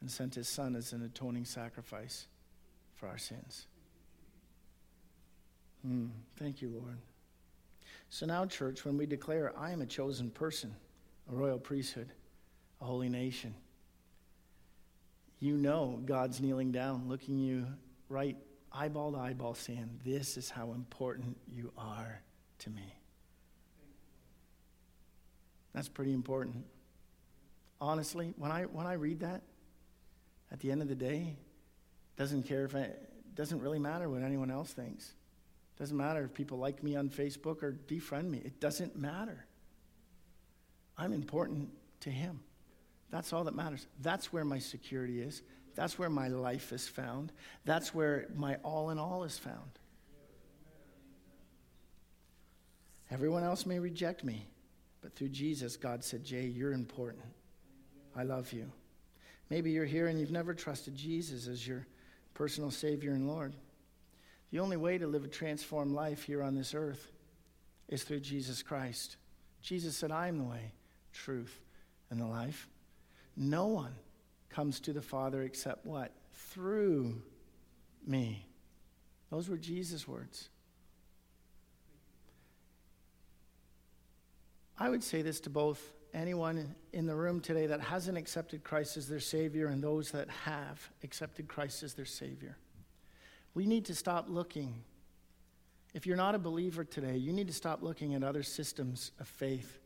and 0.00 0.10
sent 0.10 0.36
his 0.36 0.48
Son 0.48 0.74
as 0.74 0.94
an 0.94 1.02
atoning 1.02 1.44
sacrifice 1.44 2.28
for 2.94 3.08
our 3.08 3.18
sins. 3.18 3.66
Mm, 5.86 6.08
thank 6.38 6.62
you, 6.62 6.70
Lord. 6.70 6.96
So 8.08 8.24
now, 8.24 8.46
church, 8.46 8.86
when 8.86 8.96
we 8.96 9.04
declare, 9.04 9.52
I 9.58 9.72
am 9.72 9.82
a 9.82 9.86
chosen 9.86 10.30
person, 10.30 10.74
a 11.30 11.34
royal 11.34 11.58
priesthood, 11.58 12.08
a 12.80 12.86
holy 12.86 13.10
nation, 13.10 13.54
you 15.40 15.58
know 15.58 16.00
God's 16.06 16.40
kneeling 16.40 16.72
down, 16.72 17.06
looking 17.06 17.38
you 17.38 17.66
right 18.08 18.38
eyeball 18.74 19.12
to 19.12 19.18
eyeball, 19.18 19.54
saying, 19.54 20.00
This 20.04 20.36
is 20.36 20.50
how 20.50 20.72
important 20.72 21.36
you 21.50 21.72
are 21.76 22.20
to 22.60 22.70
me. 22.70 22.94
That's 25.74 25.88
pretty 25.88 26.12
important. 26.12 26.64
Honestly, 27.80 28.34
when 28.36 28.52
I, 28.52 28.62
when 28.64 28.86
I 28.86 28.94
read 28.94 29.20
that, 29.20 29.42
at 30.50 30.60
the 30.60 30.70
end 30.70 30.82
of 30.82 30.88
the 30.88 30.94
day, 30.94 31.36
doesn't 32.16 32.42
care 32.44 32.64
if 32.64 32.74
it 32.74 33.08
doesn't 33.34 33.60
really 33.60 33.78
matter 33.78 34.08
what 34.08 34.22
anyone 34.22 34.50
else 34.50 34.70
thinks. 34.72 35.14
Doesn't 35.78 35.96
matter 35.96 36.24
if 36.24 36.34
people 36.34 36.58
like 36.58 36.82
me 36.82 36.94
on 36.94 37.08
Facebook 37.08 37.62
or 37.62 37.72
defriend 37.72 38.28
me. 38.28 38.42
It 38.44 38.60
doesn't 38.60 38.96
matter. 38.96 39.46
I'm 40.98 41.12
important 41.12 41.70
to 42.00 42.10
Him. 42.10 42.40
That's 43.10 43.32
all 43.32 43.44
that 43.44 43.54
matters. 43.54 43.86
That's 44.00 44.32
where 44.32 44.44
my 44.44 44.58
security 44.58 45.20
is. 45.20 45.42
That's 45.74 45.98
where 45.98 46.10
my 46.10 46.28
life 46.28 46.72
is 46.72 46.86
found. 46.86 47.32
That's 47.64 47.94
where 47.94 48.26
my 48.34 48.56
all 48.62 48.90
in 48.90 48.98
all 48.98 49.24
is 49.24 49.38
found. 49.38 49.78
Everyone 53.10 53.44
else 53.44 53.66
may 53.66 53.78
reject 53.78 54.24
me, 54.24 54.46
but 55.02 55.14
through 55.14 55.28
Jesus, 55.28 55.76
God 55.76 56.02
said, 56.02 56.24
Jay, 56.24 56.46
you're 56.46 56.72
important. 56.72 57.24
I 58.16 58.22
love 58.22 58.52
you. 58.52 58.70
Maybe 59.50 59.70
you're 59.70 59.84
here 59.84 60.08
and 60.08 60.18
you've 60.18 60.30
never 60.30 60.54
trusted 60.54 60.94
Jesus 60.94 61.46
as 61.46 61.66
your 61.66 61.86
personal 62.32 62.70
Savior 62.70 63.12
and 63.12 63.28
Lord. 63.28 63.54
The 64.50 64.60
only 64.60 64.76
way 64.76 64.98
to 64.98 65.06
live 65.06 65.24
a 65.24 65.28
transformed 65.28 65.92
life 65.92 66.22
here 66.22 66.42
on 66.42 66.54
this 66.54 66.74
earth 66.74 67.10
is 67.88 68.02
through 68.02 68.20
Jesus 68.20 68.62
Christ. 68.62 69.16
Jesus 69.60 69.96
said, 69.96 70.10
I 70.10 70.28
am 70.28 70.38
the 70.38 70.44
way, 70.44 70.72
truth, 71.12 71.60
and 72.10 72.20
the 72.20 72.26
life. 72.26 72.68
No 73.36 73.66
one 73.66 73.94
comes 74.52 74.80
to 74.80 74.92
the 74.92 75.02
Father 75.02 75.42
except 75.42 75.84
what? 75.86 76.12
Through 76.34 77.22
me. 78.06 78.46
Those 79.30 79.48
were 79.48 79.56
Jesus' 79.56 80.06
words. 80.06 80.48
I 84.78 84.88
would 84.88 85.02
say 85.02 85.22
this 85.22 85.40
to 85.40 85.50
both 85.50 85.80
anyone 86.14 86.74
in 86.92 87.06
the 87.06 87.14
room 87.14 87.40
today 87.40 87.66
that 87.66 87.80
hasn't 87.80 88.18
accepted 88.18 88.64
Christ 88.64 88.96
as 88.96 89.08
their 89.08 89.20
Savior 89.20 89.68
and 89.68 89.82
those 89.82 90.10
that 90.10 90.28
have 90.28 90.90
accepted 91.02 91.48
Christ 91.48 91.82
as 91.82 91.94
their 91.94 92.04
Savior. 92.04 92.56
We 93.54 93.66
need 93.66 93.86
to 93.86 93.94
stop 93.94 94.26
looking. 94.28 94.82
If 95.94 96.06
you're 96.06 96.16
not 96.16 96.34
a 96.34 96.38
believer 96.38 96.84
today, 96.84 97.16
you 97.16 97.32
need 97.32 97.46
to 97.46 97.52
stop 97.52 97.82
looking 97.82 98.14
at 98.14 98.22
other 98.22 98.42
systems 98.42 99.12
of 99.20 99.28
faith 99.28 99.78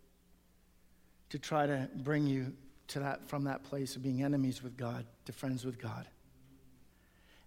to 1.31 1.39
try 1.39 1.67
to 1.67 1.89
bring 1.97 2.27
you 2.27 2.53
to 2.89 3.01
that 3.01 3.29
from 3.29 3.45
that 3.45 3.65
place 3.65 3.97
of 3.97 4.03
being 4.03 4.23
enemies 4.23 4.63
with 4.63 4.77
God 4.77 5.05
to 5.25 5.33
friends 5.33 5.65
with 5.65 5.79
God. 5.79 6.07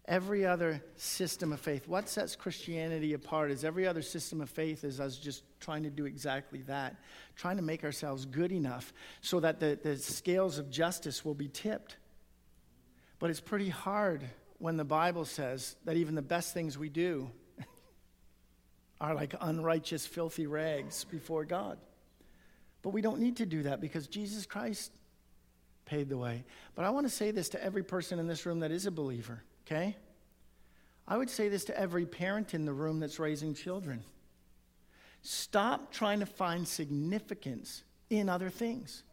Every 0.05 0.43
other 0.43 0.83
system 0.95 1.53
of 1.53 1.59
faith, 1.59 1.87
what 1.87 2.09
sets 2.09 2.35
Christianity 2.35 3.13
apart 3.13 3.51
is 3.51 3.63
every 3.63 3.87
other 3.87 4.01
system 4.01 4.41
of 4.41 4.49
faith 4.49 4.83
is 4.83 4.99
us 4.99 5.17
just 5.17 5.43
trying 5.59 5.83
to 5.83 5.91
do 5.91 6.05
exactly 6.07 6.63
that, 6.63 6.95
trying 7.35 7.57
to 7.57 7.61
make 7.61 7.83
ourselves 7.83 8.25
good 8.25 8.51
enough 8.51 8.91
so 9.21 9.39
that 9.39 9.59
the, 9.59 9.77
the 9.81 9.97
scales 9.97 10.57
of 10.57 10.71
justice 10.71 11.23
will 11.23 11.35
be 11.35 11.47
tipped. 11.47 11.97
But 13.19 13.29
it's 13.29 13.39
pretty 13.39 13.69
hard 13.69 14.23
when 14.57 14.77
the 14.77 14.83
Bible 14.83 15.25
says 15.25 15.75
that 15.85 15.95
even 15.95 16.15
the 16.15 16.23
best 16.23 16.55
things 16.55 16.75
we 16.75 16.89
do 16.89 17.29
are 19.01 19.13
like 19.13 19.35
unrighteous, 19.39 20.07
filthy 20.07 20.47
rags 20.47 21.03
before 21.03 21.45
God. 21.45 21.77
But 22.81 22.91
we 22.91 23.01
don't 23.01 23.19
need 23.19 23.37
to 23.37 23.45
do 23.45 23.63
that 23.63 23.79
because 23.79 24.07
Jesus 24.07 24.45
Christ 24.47 24.91
paid 25.89 26.07
the 26.07 26.17
way. 26.17 26.43
But 26.75 26.85
I 26.85 26.91
want 26.91 27.07
to 27.07 27.13
say 27.13 27.31
this 27.31 27.49
to 27.49 27.63
every 27.63 27.83
person 27.83 28.19
in 28.19 28.27
this 28.27 28.45
room 28.45 28.59
that 28.59 28.71
is 28.71 28.85
a 28.85 28.91
believer, 28.91 29.41
okay? 29.65 29.97
I 31.07 31.17
would 31.17 31.29
say 31.29 31.49
this 31.49 31.65
to 31.65 31.77
every 31.77 32.05
parent 32.05 32.53
in 32.53 32.65
the 32.65 32.71
room 32.71 32.99
that's 32.99 33.17
raising 33.17 33.55
children. 33.55 34.03
Stop 35.23 35.91
trying 35.91 36.19
to 36.19 36.27
find 36.27 36.67
significance 36.67 37.83
in 38.11 38.29
other 38.29 38.51
things. 38.51 39.03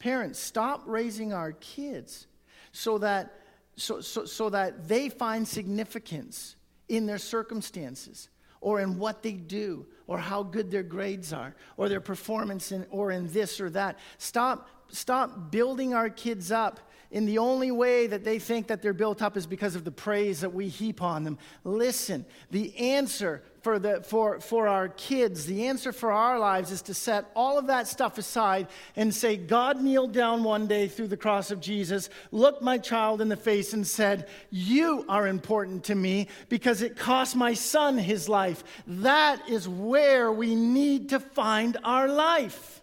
Parents, 0.00 0.38
stop 0.38 0.82
raising 0.86 1.32
our 1.32 1.52
kids 1.52 2.26
so 2.72 2.98
that, 2.98 3.40
so, 3.76 4.00
so, 4.00 4.24
so 4.24 4.50
that 4.50 4.88
they 4.88 5.08
find 5.08 5.46
significance 5.46 6.56
in 6.88 7.06
their 7.06 7.18
circumstances 7.18 8.28
or 8.62 8.80
in 8.80 8.98
what 8.98 9.22
they 9.22 9.32
do 9.32 9.84
or 10.06 10.16
how 10.16 10.42
good 10.42 10.70
their 10.70 10.82
grades 10.82 11.32
are 11.32 11.54
or 11.76 11.90
their 11.90 12.00
performance 12.00 12.72
in, 12.72 12.86
or 12.90 13.10
in 13.10 13.30
this 13.32 13.60
or 13.60 13.68
that. 13.68 13.98
Stop, 14.16 14.68
stop 14.88 15.50
building 15.50 15.92
our 15.92 16.08
kids 16.08 16.50
up 16.50 16.80
in 17.12 17.26
the 17.26 17.38
only 17.38 17.70
way 17.70 18.06
that 18.06 18.24
they 18.24 18.38
think 18.38 18.66
that 18.68 18.80
they're 18.80 18.94
built 18.94 19.20
up 19.20 19.36
is 19.36 19.46
because 19.46 19.76
of 19.76 19.84
the 19.84 19.90
praise 19.90 20.40
that 20.40 20.54
we 20.54 20.66
heap 20.66 21.02
on 21.02 21.24
them. 21.24 21.38
Listen, 21.62 22.24
the 22.50 22.76
answer 22.78 23.42
for, 23.60 23.78
the, 23.78 24.02
for, 24.02 24.40
for 24.40 24.66
our 24.66 24.88
kids, 24.88 25.44
the 25.44 25.66
answer 25.66 25.92
for 25.92 26.10
our 26.10 26.38
lives 26.38 26.70
is 26.70 26.82
to 26.82 26.94
set 26.94 27.30
all 27.36 27.58
of 27.58 27.66
that 27.68 27.86
stuff 27.86 28.16
aside 28.16 28.66
and 28.96 29.14
say, 29.14 29.36
God 29.36 29.80
kneeled 29.80 30.12
down 30.12 30.42
one 30.42 30.66
day 30.66 30.88
through 30.88 31.08
the 31.08 31.16
cross 31.16 31.50
of 31.50 31.60
Jesus, 31.60 32.08
looked 32.30 32.62
my 32.62 32.78
child 32.78 33.20
in 33.20 33.28
the 33.28 33.36
face, 33.36 33.74
and 33.74 33.86
said, 33.86 34.28
You 34.50 35.04
are 35.08 35.28
important 35.28 35.84
to 35.84 35.94
me 35.94 36.28
because 36.48 36.80
it 36.80 36.96
cost 36.96 37.36
my 37.36 37.52
son 37.52 37.98
his 37.98 38.26
life. 38.28 38.64
That 38.86 39.48
is 39.48 39.68
where 39.68 40.32
we 40.32 40.54
need 40.54 41.10
to 41.10 41.20
find 41.20 41.76
our 41.84 42.08
life. 42.08 42.81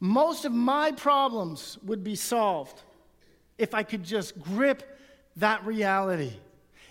Most 0.00 0.44
of 0.44 0.52
my 0.52 0.92
problems 0.92 1.78
would 1.84 2.04
be 2.04 2.14
solved 2.14 2.82
if 3.58 3.74
I 3.74 3.82
could 3.82 4.02
just 4.02 4.38
grip 4.40 4.98
that 5.36 5.64
reality. 5.64 6.32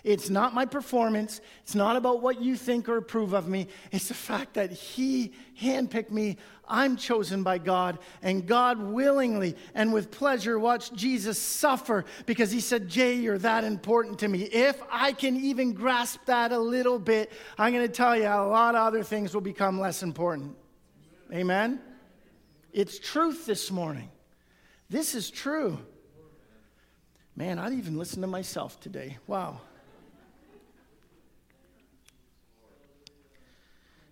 It's 0.04 0.28
not 0.28 0.52
my 0.52 0.66
performance. 0.66 1.40
It's 1.62 1.74
not 1.74 1.96
about 1.96 2.20
what 2.20 2.42
you 2.42 2.56
think 2.56 2.90
or 2.90 2.98
approve 2.98 3.32
of 3.32 3.48
me. 3.48 3.68
It's 3.90 4.08
the 4.08 4.14
fact 4.14 4.54
that 4.54 4.70
He 4.70 5.32
handpicked 5.58 6.10
me. 6.10 6.36
I'm 6.68 6.96
chosen 6.96 7.42
by 7.42 7.56
God, 7.58 7.98
and 8.22 8.46
God 8.46 8.78
willingly 8.78 9.56
and 9.74 9.92
with 9.92 10.10
pleasure 10.10 10.58
watched 10.58 10.94
Jesus 10.94 11.38
suffer 11.38 12.04
because 12.26 12.50
He 12.50 12.60
said, 12.60 12.88
Jay, 12.88 13.14
you're 13.14 13.38
that 13.38 13.64
important 13.64 14.18
to 14.18 14.28
me. 14.28 14.42
If 14.42 14.82
I 14.90 15.12
can 15.12 15.36
even 15.36 15.72
grasp 15.72 16.20
that 16.26 16.52
a 16.52 16.58
little 16.58 16.98
bit, 16.98 17.32
I'm 17.56 17.72
going 17.72 17.86
to 17.86 17.92
tell 17.92 18.14
you 18.14 18.24
a 18.26 18.44
lot 18.46 18.74
of 18.74 18.82
other 18.82 19.02
things 19.02 19.32
will 19.32 19.40
become 19.40 19.80
less 19.80 20.02
important. 20.02 20.54
Amen? 21.32 21.80
It's 22.74 22.98
truth 22.98 23.46
this 23.46 23.70
morning. 23.70 24.10
This 24.90 25.14
is 25.14 25.30
true. 25.30 25.78
Man, 27.36 27.60
I'd 27.60 27.72
even 27.72 27.96
listen 27.96 28.20
to 28.22 28.26
myself 28.26 28.80
today. 28.80 29.16
Wow. 29.28 29.60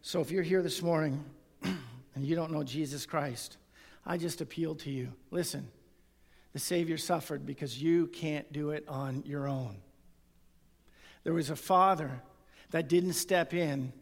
So 0.01 0.21
if 0.21 0.31
you're 0.31 0.45
here 0.45 0.63
this 0.63 0.81
morning 0.81 1.25
and 1.65 2.25
you 2.25 2.37
don't 2.37 2.53
know 2.53 2.63
Jesus 2.63 3.05
Christ, 3.05 3.57
I 4.07 4.17
just 4.17 4.41
appeal 4.41 4.77
to 4.77 4.91
you. 4.91 5.13
Listen, 5.33 5.69
the 6.53 6.61
Savior 6.61 6.99
suffered 6.99 7.45
because 7.45 7.83
you 7.83 8.07
can't 8.07 8.53
do 8.53 8.71
it 8.71 8.85
on 8.87 9.25
your 9.27 9.49
own. 9.49 9.79
There 11.25 11.35
was 11.35 11.51
a 11.51 11.57
father 11.57 12.23
that 12.71 12.89
didn't 12.89 13.15
step 13.15 13.55
in 13.55 13.93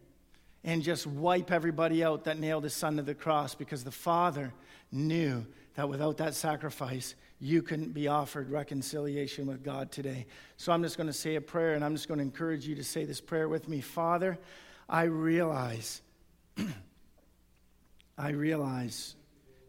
and 0.64 0.82
just 0.82 1.06
wipe 1.06 1.50
everybody 1.50 2.04
out 2.04 2.24
that 2.24 2.38
nailed 2.38 2.64
his 2.64 2.74
son 2.74 2.96
to 2.96 3.02
the 3.02 3.14
cross 3.14 3.54
because 3.54 3.84
the 3.84 3.90
Father 3.90 4.52
knew 4.92 5.46
that 5.74 5.88
without 5.88 6.18
that 6.18 6.34
sacrifice, 6.34 7.14
you 7.40 7.62
couldn't 7.62 7.94
be 7.94 8.08
offered 8.08 8.50
reconciliation 8.50 9.46
with 9.46 9.62
God 9.62 9.90
today. 9.90 10.26
So 10.56 10.72
I'm 10.72 10.82
just 10.82 10.98
going 10.98 11.06
to 11.06 11.12
say 11.12 11.36
a 11.36 11.40
prayer 11.40 11.74
and 11.74 11.84
I'm 11.84 11.94
just 11.94 12.06
going 12.06 12.18
to 12.18 12.24
encourage 12.24 12.66
you 12.66 12.74
to 12.74 12.84
say 12.84 13.04
this 13.04 13.20
prayer 13.20 13.48
with 13.48 13.68
me. 13.68 13.80
Father, 13.80 14.38
I 14.88 15.04
realize, 15.04 16.02
I 18.18 18.30
realize 18.30 19.14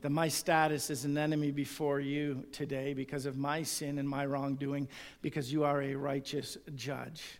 that 0.01 0.09
my 0.09 0.27
status 0.27 0.89
is 0.89 1.05
an 1.05 1.17
enemy 1.17 1.51
before 1.51 1.99
you 1.99 2.43
today 2.51 2.93
because 2.93 3.25
of 3.25 3.37
my 3.37 3.63
sin 3.63 3.99
and 3.99 4.09
my 4.09 4.25
wrongdoing, 4.25 4.89
because 5.21 5.53
you 5.53 5.63
are 5.63 5.81
a 5.81 5.95
righteous 5.95 6.57
judge. 6.75 7.39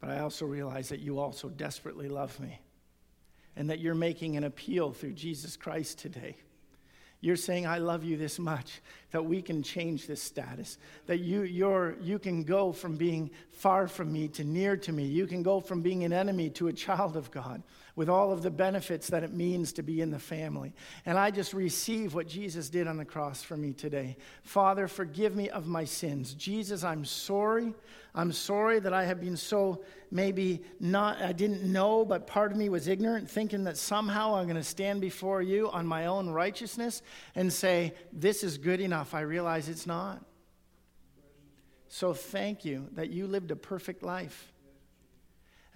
But 0.00 0.10
I 0.10 0.20
also 0.20 0.46
realize 0.46 0.88
that 0.90 1.00
you 1.00 1.18
also 1.18 1.48
desperately 1.48 2.08
love 2.08 2.38
me 2.40 2.60
and 3.56 3.70
that 3.70 3.80
you're 3.80 3.94
making 3.94 4.36
an 4.36 4.44
appeal 4.44 4.92
through 4.92 5.12
Jesus 5.12 5.56
Christ 5.56 5.98
today. 5.98 6.36
You're 7.20 7.34
saying, 7.34 7.66
I 7.66 7.78
love 7.78 8.04
you 8.04 8.16
this 8.16 8.38
much, 8.38 8.80
that 9.10 9.24
we 9.24 9.42
can 9.42 9.64
change 9.64 10.06
this 10.06 10.22
status, 10.22 10.78
that 11.06 11.18
you, 11.18 11.42
you're, 11.42 11.96
you 12.00 12.20
can 12.20 12.44
go 12.44 12.70
from 12.70 12.96
being 12.96 13.30
far 13.50 13.88
from 13.88 14.12
me 14.12 14.28
to 14.28 14.44
near 14.44 14.76
to 14.76 14.92
me. 14.92 15.04
You 15.04 15.26
can 15.26 15.42
go 15.42 15.58
from 15.58 15.82
being 15.82 16.04
an 16.04 16.12
enemy 16.12 16.48
to 16.50 16.68
a 16.68 16.72
child 16.72 17.16
of 17.16 17.32
God 17.32 17.64
with 17.98 18.08
all 18.08 18.30
of 18.30 18.42
the 18.42 18.50
benefits 18.50 19.08
that 19.08 19.24
it 19.24 19.34
means 19.34 19.72
to 19.72 19.82
be 19.82 20.00
in 20.00 20.12
the 20.12 20.20
family. 20.20 20.72
And 21.04 21.18
I 21.18 21.32
just 21.32 21.52
receive 21.52 22.14
what 22.14 22.28
Jesus 22.28 22.68
did 22.68 22.86
on 22.86 22.96
the 22.96 23.04
cross 23.04 23.42
for 23.42 23.56
me 23.56 23.72
today. 23.72 24.16
Father, 24.44 24.86
forgive 24.86 25.34
me 25.34 25.50
of 25.50 25.66
my 25.66 25.84
sins. 25.84 26.32
Jesus, 26.34 26.84
I'm 26.84 27.04
sorry. 27.04 27.74
I'm 28.14 28.30
sorry 28.30 28.78
that 28.78 28.92
I 28.92 29.04
have 29.04 29.20
been 29.20 29.36
so 29.36 29.82
maybe 30.12 30.62
not, 30.78 31.20
I 31.20 31.32
didn't 31.32 31.64
know, 31.64 32.04
but 32.04 32.28
part 32.28 32.52
of 32.52 32.56
me 32.56 32.68
was 32.68 32.86
ignorant, 32.86 33.28
thinking 33.28 33.64
that 33.64 33.76
somehow 33.76 34.36
I'm 34.36 34.44
going 34.44 34.54
to 34.54 34.62
stand 34.62 35.00
before 35.00 35.42
you 35.42 35.68
on 35.68 35.84
my 35.84 36.06
own 36.06 36.30
righteousness 36.30 37.02
and 37.34 37.52
say, 37.52 37.94
This 38.12 38.44
is 38.44 38.58
good 38.58 38.80
enough. 38.80 39.12
I 39.12 39.22
realize 39.22 39.68
it's 39.68 39.88
not. 39.88 40.24
So 41.88 42.14
thank 42.14 42.64
you 42.64 42.90
that 42.92 43.10
you 43.10 43.26
lived 43.26 43.50
a 43.50 43.56
perfect 43.56 44.04
life. 44.04 44.52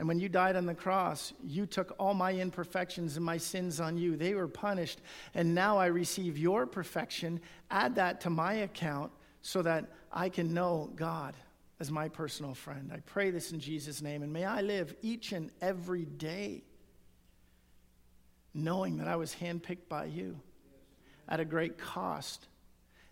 And 0.03 0.09
when 0.09 0.19
you 0.19 0.29
died 0.29 0.57
on 0.57 0.67
the 0.67 0.75
cross, 0.75 1.33
you 1.47 1.65
took 1.65 1.95
all 1.97 2.13
my 2.13 2.33
imperfections 2.33 3.17
and 3.17 3.25
my 3.25 3.37
sins 3.37 3.79
on 3.79 3.97
you. 3.97 4.17
They 4.17 4.35
were 4.35 4.49
punished. 4.49 5.01
And 5.33 5.55
now 5.55 5.79
I 5.79 5.87
receive 5.87 6.37
your 6.37 6.67
perfection. 6.67 7.41
Add 7.71 7.95
that 7.95 8.21
to 8.23 8.29
my 8.29 8.53
account 8.55 9.13
so 9.43 9.63
that 9.63 9.89
I 10.11 10.29
can 10.29 10.53
know 10.53 10.91
God 10.97 11.37
as 11.79 11.93
my 11.93 12.09
personal 12.09 12.53
friend. 12.53 12.91
I 12.93 12.99
pray 13.07 13.31
this 13.31 13.53
in 13.53 13.61
Jesus' 13.61 14.03
name. 14.03 14.25
And 14.25 14.33
may 14.33 14.45
I 14.45 14.61
live 14.61 14.93
each 15.03 15.31
and 15.31 15.53
every 15.61 16.05
day 16.05 16.65
knowing 18.55 18.97
that 18.97 19.07
I 19.07 19.15
was 19.15 19.37
handpicked 19.37 19.89
by 19.89 20.07
you 20.07 20.37
at 21.29 21.39
a 21.39 21.45
great 21.45 21.79
cost. 21.79 22.49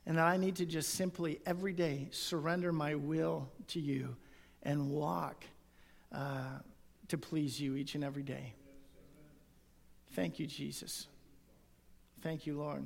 And 0.06 0.18
that 0.18 0.26
I 0.26 0.36
need 0.38 0.56
to 0.56 0.66
just 0.66 0.94
simply 0.94 1.38
every 1.46 1.72
day 1.72 2.08
surrender 2.10 2.72
my 2.72 2.96
will 2.96 3.48
to 3.68 3.78
you 3.78 4.16
and 4.64 4.90
walk. 4.90 5.44
Uh, 6.10 6.58
to 7.10 7.18
please 7.18 7.60
you 7.60 7.76
each 7.76 7.94
and 7.94 8.04
every 8.04 8.22
day. 8.22 8.54
Thank 10.12 10.38
you, 10.38 10.46
Jesus. 10.46 11.06
Thank 12.22 12.46
you, 12.46 12.56
Lord. 12.56 12.84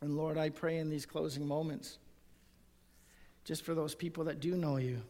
And 0.00 0.16
Lord, 0.16 0.38
I 0.38 0.50
pray 0.50 0.78
in 0.78 0.88
these 0.88 1.06
closing 1.06 1.46
moments, 1.46 1.98
just 3.44 3.62
for 3.62 3.74
those 3.74 3.94
people 3.94 4.24
that 4.24 4.40
do 4.40 4.56
know 4.56 4.76
you. 4.76 5.00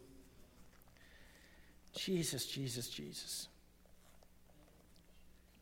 Jesus, 1.94 2.46
Jesus, 2.46 2.88
Jesus. 2.88 3.48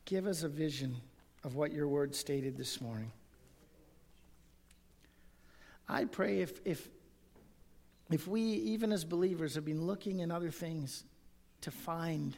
Give 0.05 0.27
us 0.27 0.43
a 0.43 0.49
vision 0.49 0.97
of 1.43 1.55
what 1.55 1.71
your 1.71 1.87
word 1.87 2.13
stated 2.15 2.57
this 2.57 2.81
morning. 2.81 3.11
I 5.87 6.05
pray 6.05 6.41
if, 6.41 6.59
if, 6.65 6.87
if 8.11 8.27
we, 8.27 8.41
even 8.41 8.91
as 8.91 9.05
believers, 9.05 9.53
have 9.55 9.65
been 9.65 9.85
looking 9.85 10.19
in 10.19 10.31
other 10.31 10.51
things 10.51 11.03
to 11.61 11.71
find 11.71 12.35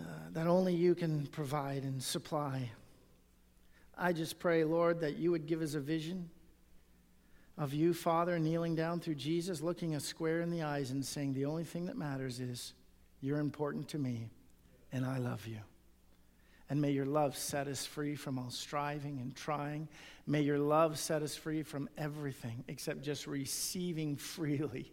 uh, 0.00 0.04
that 0.32 0.46
only 0.46 0.74
you 0.74 0.94
can 0.94 1.26
provide 1.26 1.82
and 1.82 2.02
supply. 2.02 2.70
I 3.96 4.12
just 4.12 4.38
pray, 4.38 4.64
Lord, 4.64 5.00
that 5.00 5.16
you 5.16 5.30
would 5.30 5.46
give 5.46 5.60
us 5.60 5.74
a 5.74 5.80
vision 5.80 6.30
of 7.58 7.74
you, 7.74 7.92
Father, 7.92 8.38
kneeling 8.38 8.74
down 8.74 9.00
through 9.00 9.16
Jesus, 9.16 9.60
looking 9.60 9.94
us 9.94 10.04
square 10.04 10.40
in 10.40 10.50
the 10.50 10.62
eyes 10.62 10.90
and 10.90 11.04
saying, 11.04 11.34
The 11.34 11.44
only 11.44 11.64
thing 11.64 11.86
that 11.86 11.96
matters 11.96 12.40
is 12.40 12.72
you're 13.20 13.38
important 13.38 13.88
to 13.88 13.98
me 13.98 14.30
and 14.92 15.04
I 15.04 15.18
love 15.18 15.46
you. 15.46 15.58
And 16.70 16.80
may 16.80 16.92
your 16.92 17.06
love 17.06 17.36
set 17.36 17.66
us 17.66 17.84
free 17.84 18.14
from 18.14 18.38
all 18.38 18.50
striving 18.50 19.18
and 19.20 19.34
trying. 19.34 19.88
May 20.26 20.42
your 20.42 20.58
love 20.58 20.98
set 20.98 21.22
us 21.22 21.34
free 21.36 21.62
from 21.62 21.88
everything 21.98 22.64
except 22.68 23.02
just 23.02 23.26
receiving 23.26 24.16
freely 24.16 24.92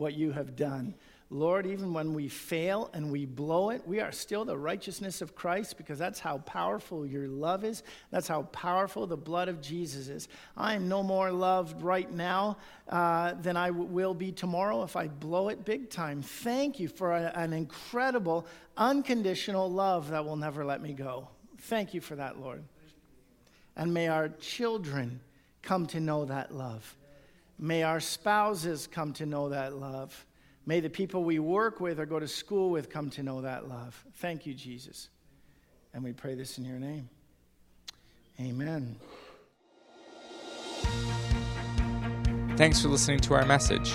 what 0.00 0.14
you 0.14 0.32
have 0.32 0.56
done 0.56 0.94
Lord, 1.32 1.64
even 1.64 1.92
when 1.92 2.12
we 2.12 2.26
fail 2.26 2.90
and 2.92 3.12
we 3.12 3.24
blow 3.24 3.70
it, 3.70 3.86
we 3.86 4.00
are 4.00 4.10
still 4.10 4.44
the 4.44 4.58
righteousness 4.58 5.22
of 5.22 5.36
Christ 5.36 5.76
because 5.76 5.96
that's 5.96 6.18
how 6.18 6.38
powerful 6.38 7.06
your 7.06 7.28
love 7.28 7.64
is. 7.64 7.84
That's 8.10 8.26
how 8.26 8.42
powerful 8.42 9.06
the 9.06 9.16
blood 9.16 9.48
of 9.48 9.60
Jesus 9.60 10.08
is. 10.08 10.28
I 10.56 10.74
am 10.74 10.88
no 10.88 11.04
more 11.04 11.30
loved 11.30 11.82
right 11.82 12.10
now 12.12 12.56
uh, 12.88 13.34
than 13.34 13.56
I 13.56 13.68
w- 13.68 13.86
will 13.86 14.12
be 14.12 14.32
tomorrow 14.32 14.82
if 14.82 14.96
I 14.96 15.06
blow 15.06 15.50
it 15.50 15.64
big 15.64 15.88
time. 15.88 16.20
Thank 16.20 16.80
you 16.80 16.88
for 16.88 17.12
a, 17.12 17.30
an 17.36 17.52
incredible, 17.52 18.44
unconditional 18.76 19.70
love 19.70 20.10
that 20.10 20.24
will 20.24 20.36
never 20.36 20.64
let 20.64 20.82
me 20.82 20.94
go. 20.94 21.28
Thank 21.58 21.94
you 21.94 22.00
for 22.00 22.16
that, 22.16 22.40
Lord. 22.40 22.64
And 23.76 23.94
may 23.94 24.08
our 24.08 24.30
children 24.30 25.20
come 25.62 25.86
to 25.86 26.00
know 26.00 26.24
that 26.24 26.52
love. 26.52 26.96
May 27.62 27.82
our 27.82 28.00
spouses 28.00 28.86
come 28.86 29.12
to 29.14 29.26
know 29.26 29.50
that 29.50 29.74
love. 29.74 30.26
May 30.64 30.80
the 30.80 30.88
people 30.88 31.24
we 31.24 31.38
work 31.38 31.78
with 31.78 32.00
or 32.00 32.06
go 32.06 32.18
to 32.18 32.26
school 32.26 32.70
with 32.70 32.88
come 32.88 33.10
to 33.10 33.22
know 33.22 33.42
that 33.42 33.68
love. 33.68 34.02
Thank 34.16 34.46
you, 34.46 34.54
Jesus. 34.54 35.10
And 35.92 36.02
we 36.02 36.12
pray 36.12 36.34
this 36.34 36.56
in 36.56 36.64
your 36.64 36.78
name. 36.78 37.10
Amen. 38.40 38.96
Thanks 42.56 42.80
for 42.80 42.88
listening 42.88 43.20
to 43.20 43.34
our 43.34 43.44
message. 43.44 43.92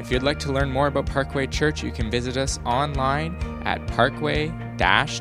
If 0.00 0.10
you'd 0.10 0.24
like 0.24 0.38
to 0.40 0.52
learn 0.52 0.70
more 0.70 0.88
about 0.88 1.06
Parkway 1.06 1.46
Church, 1.46 1.82
you 1.82 1.92
can 1.92 2.10
visit 2.10 2.36
us 2.36 2.58
online 2.64 3.36
at 3.64 3.86
parkway 3.86 4.52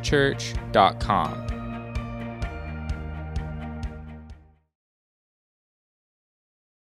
church.com. 0.02 1.53